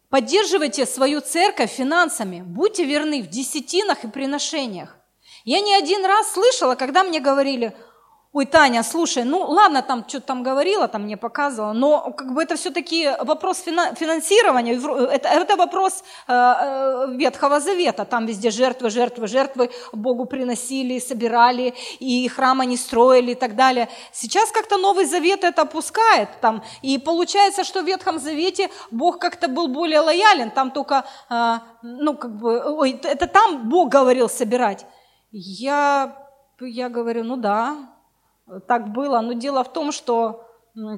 [0.08, 4.96] Поддерживайте свою церковь финансами, будьте верны в десятинах и приношениях.
[5.44, 7.76] Я не один раз слышала, когда мне говорили–
[8.34, 12.42] ой, Таня, слушай, ну ладно, там что-то там говорила, там мне показывала, но как бы
[12.42, 19.28] это все-таки вопрос финансирования, это, это вопрос э, э, Ветхого Завета, там везде жертвы, жертвы,
[19.28, 23.88] жертвы Богу приносили, собирали, и храм они строили и так далее.
[24.12, 29.46] Сейчас как-то Новый Завет это опускает, там, и получается, что в Ветхом Завете Бог как-то
[29.46, 34.86] был более лоялен, там только, э, ну как бы, ой, это там Бог говорил собирать.
[35.30, 36.16] Я,
[36.60, 37.93] я говорю, ну да,
[38.66, 39.20] так было.
[39.20, 40.44] Но дело в том, что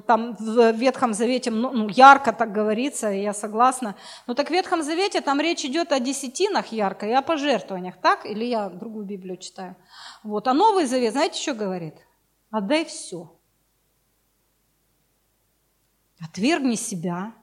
[0.07, 3.95] там в Ветхом Завете ну, ну, ярко так говорится, я согласна.
[4.25, 8.25] Но так в Ветхом Завете там речь идет о десятинах ярко и о пожертвованиях, так?
[8.25, 9.75] Или я другую Библию читаю?
[10.23, 10.47] Вот.
[10.47, 11.95] А Новый Завет, знаете, что говорит?
[12.49, 13.31] Отдай все.
[16.19, 17.33] Отвергни себя.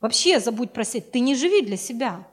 [0.00, 1.10] Вообще забудь просить.
[1.10, 2.26] Ты не живи для себя.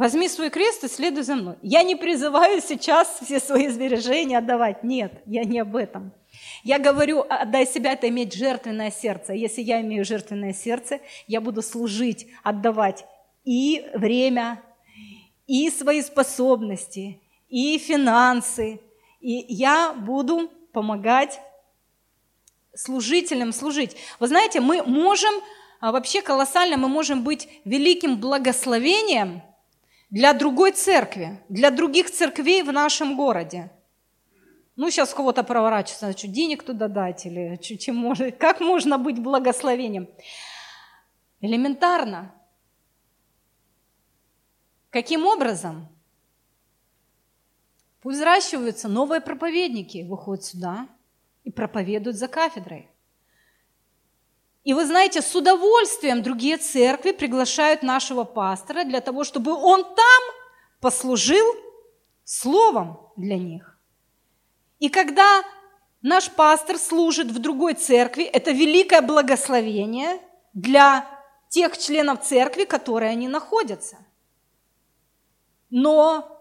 [0.00, 1.56] Возьми свой крест и следуй за мной.
[1.60, 4.82] Я не призываю сейчас все свои сбережения отдавать.
[4.82, 6.10] Нет, я не об этом.
[6.64, 9.34] Я говорю, отдай себя, это иметь жертвенное сердце.
[9.34, 13.04] Если я имею жертвенное сердце, я буду служить, отдавать
[13.44, 14.62] и время,
[15.46, 17.20] и свои способности,
[17.50, 18.80] и финансы.
[19.20, 21.40] И я буду помогать
[22.74, 23.98] служителям служить.
[24.18, 25.34] Вы знаете, мы можем,
[25.78, 29.42] а, вообще колоссально, мы можем быть великим благословением–
[30.10, 33.70] для другой церкви, для других церквей в нашем городе.
[34.76, 40.08] Ну, сейчас кого-то проворачиваться, значит, денег туда дать или чем может, как можно быть благословением?
[41.40, 42.34] Элементарно.
[44.90, 45.88] Каким образом?
[48.00, 50.88] Пусть взращиваются новые проповедники, выходят сюда
[51.44, 52.88] и проповедуют за кафедрой.
[54.62, 60.22] И вы знаете, с удовольствием другие церкви приглашают нашего пастора для того, чтобы он там
[60.80, 61.46] послужил
[62.24, 63.78] словом для них.
[64.78, 65.42] И когда
[66.02, 70.20] наш пастор служит в другой церкви, это великое благословение
[70.52, 71.06] для
[71.48, 73.96] тех членов церкви, которые они находятся.
[75.70, 76.38] Но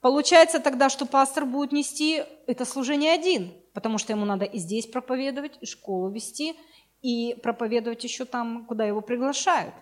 [0.00, 4.86] получается тогда, что пастор будет нести это служение один, потому что ему надо и здесь
[4.86, 6.56] проповедовать, и школу вести–
[7.02, 9.74] и проповедовать еще там, куда его приглашают.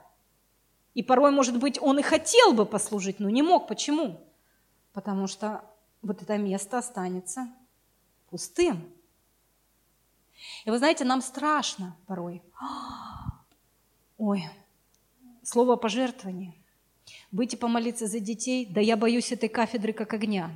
[0.95, 3.69] И порой, может быть, он и хотел бы послужить, но не мог.
[3.69, 4.21] Почему?
[4.93, 5.65] Потому что
[6.03, 7.49] вот это место останется
[8.31, 8.93] пустым.
[10.65, 12.43] И вы знаете, нам страшно порой.
[14.19, 14.45] Ой,
[15.43, 16.55] слово пожертвование.
[17.33, 20.51] Выйти помолиться за детей, да я боюсь этой кафедры как огня.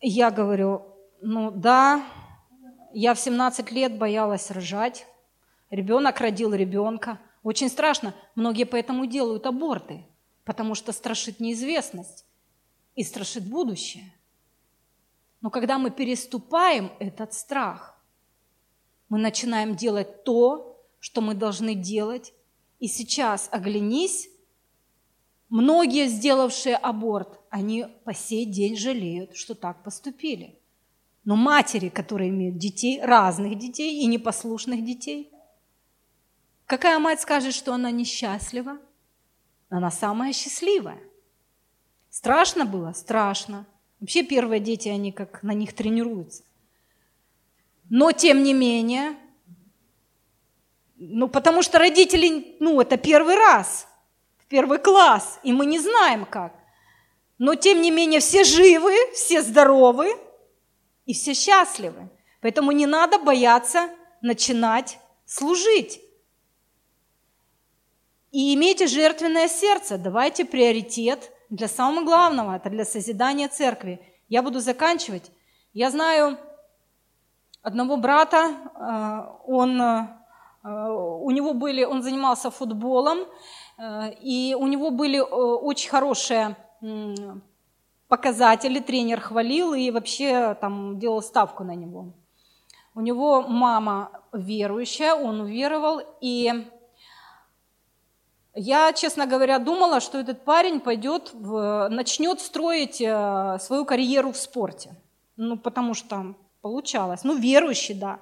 [0.00, 0.82] Я говорю,
[1.20, 2.04] ну да,
[2.92, 5.06] я в 17 лет боялась рожать.
[5.70, 7.20] Ребенок родил ребенка.
[7.42, 8.14] Очень страшно.
[8.34, 10.04] Многие поэтому делают аборты,
[10.44, 12.24] потому что страшит неизвестность
[12.94, 14.12] и страшит будущее.
[15.40, 17.96] Но когда мы переступаем этот страх,
[19.08, 22.32] мы начинаем делать то, что мы должны делать.
[22.80, 24.28] И сейчас оглянись,
[25.48, 30.57] многие, сделавшие аборт, они по сей день жалеют, что так поступили.
[31.24, 35.30] Но матери, которые имеют детей, разных детей и непослушных детей,
[36.66, 38.78] какая мать скажет, что она несчастлива?
[39.68, 41.00] Она самая счастливая.
[42.10, 42.92] Страшно было?
[42.92, 43.66] Страшно.
[44.00, 46.44] Вообще первые дети, они как на них тренируются.
[47.90, 49.16] Но тем не менее,
[50.96, 53.86] ну потому что родители, ну это первый раз,
[54.48, 56.54] первый класс, и мы не знаем как.
[57.38, 60.08] Но тем не менее все живы, все здоровы
[61.08, 62.10] и все счастливы.
[62.42, 63.88] Поэтому не надо бояться
[64.20, 66.00] начинать служить.
[68.30, 73.98] И имейте жертвенное сердце, давайте приоритет для самого главного, это для созидания церкви.
[74.28, 75.30] Я буду заканчивать.
[75.72, 76.38] Я знаю
[77.62, 80.06] одного брата, э, он, э,
[80.62, 83.20] у него были, он занимался футболом,
[83.78, 86.54] э, и у него были очень хорошие
[88.08, 92.14] показатели, тренер хвалил и вообще там делал ставку на него.
[92.94, 96.66] У него мама верующая, он уверовал, и
[98.54, 104.36] я, честно говоря, думала, что этот парень пойдет, в, начнет строить э, свою карьеру в
[104.36, 104.96] спорте.
[105.36, 107.22] Ну, потому что получалось.
[107.22, 108.18] Ну, верующий, да.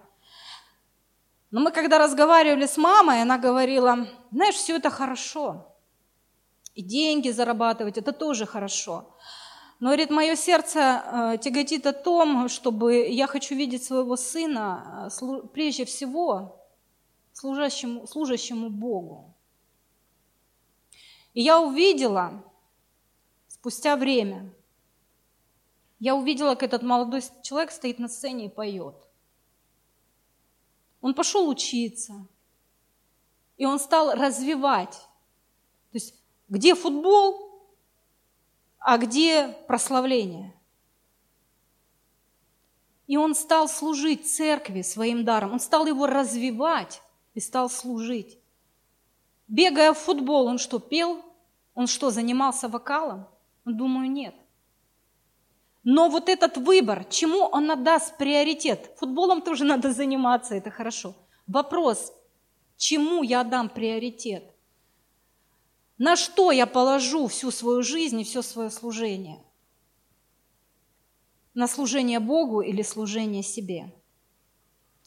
[1.50, 5.74] Но мы когда разговаривали с мамой, она говорила, знаешь, все это хорошо.
[6.74, 9.15] И деньги зарабатывать, это тоже хорошо.
[9.78, 15.46] Но, говорит, мое сердце э, тяготит о том, чтобы я хочу видеть своего сына э,
[15.52, 16.66] прежде всего
[17.34, 19.34] служащему, служащему Богу.
[21.34, 22.42] И я увидела,
[23.48, 24.50] спустя время,
[25.98, 28.96] я увидела, как этот молодой человек стоит на сцене и поет.
[31.02, 32.26] Он пошел учиться,
[33.58, 34.94] и он стал развивать.
[35.92, 36.14] То есть
[36.48, 37.45] где футбол,
[38.86, 40.54] а где прославление.
[43.08, 47.02] И он стал служить церкви своим даром, он стал его развивать
[47.34, 48.38] и стал служить.
[49.48, 51.20] Бегая в футбол, он что, пел?
[51.74, 53.26] Он что, занимался вокалом?
[53.64, 54.36] Думаю, нет.
[55.82, 58.92] Но вот этот выбор, чему он отдаст приоритет?
[58.98, 61.12] Футболом тоже надо заниматься, это хорошо.
[61.48, 62.12] Вопрос,
[62.76, 64.44] чему я отдам приоритет?
[65.98, 69.42] На что я положу всю свою жизнь и все свое служение?
[71.54, 73.92] На служение Богу или служение себе?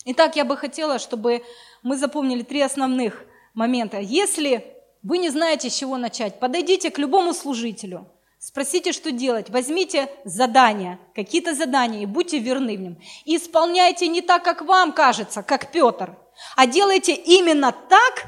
[0.05, 1.43] Итак, я бы хотела, чтобы
[1.83, 3.23] мы запомнили три основных
[3.53, 3.99] момента.
[3.99, 4.65] Если
[5.03, 6.39] вы не знаете, с чего начать.
[6.39, 8.07] Подойдите к любому служителю,
[8.39, 9.49] спросите, что делать.
[9.49, 12.97] Возьмите задания, какие-то задания, и будьте верны в ним.
[13.25, 16.17] И исполняйте не так, как вам кажется, как Петр,
[16.55, 18.25] а делайте именно так,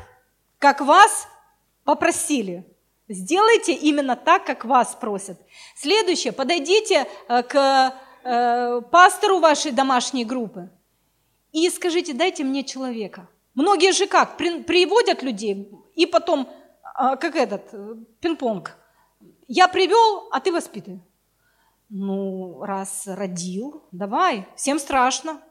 [0.60, 1.28] как вас
[1.84, 2.66] попросили.
[3.08, 5.38] Сделайте именно так, как вас просят.
[5.76, 10.70] Следующее, подойдите э, к э, пастору вашей домашней группы
[11.52, 13.28] и скажите, дайте мне человека.
[13.54, 16.48] Многие же как, приводят людей и потом
[16.84, 18.78] а, как этот, э, пинг-понг.
[19.48, 21.02] Я привел, а ты воспитывай.
[21.90, 25.42] Ну, раз родил, давай, всем страшно.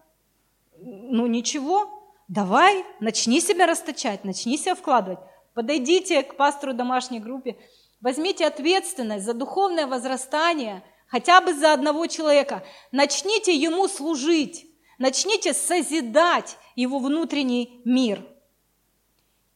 [0.78, 5.18] Ну, ничего, давай, начни себя расточать, начни себя вкладывать.
[5.61, 7.55] Подойдите к пастору домашней группе,
[8.01, 12.65] возьмите ответственность за духовное возрастание хотя бы за одного человека.
[12.93, 18.27] Начните ему служить, начните созидать его внутренний мир.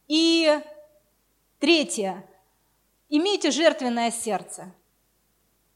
[0.07, 0.59] И
[1.59, 2.23] Третье.
[3.09, 4.71] Имейте жертвенное сердце.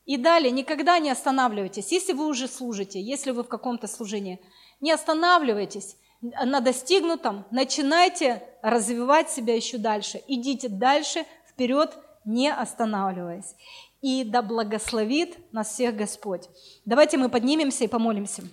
[0.06, 1.92] И далее, никогда не останавливайтесь.
[1.92, 4.40] Если вы уже служите, если вы в каком-то служении,
[4.80, 10.22] не останавливайтесь на достигнутом, начинайте развивать себя еще дальше.
[10.28, 13.56] Идите дальше, вперед, не останавливаясь.
[14.02, 16.50] И да благословит нас всех Господь.
[16.86, 18.44] Давайте мы поднимемся и помолимся.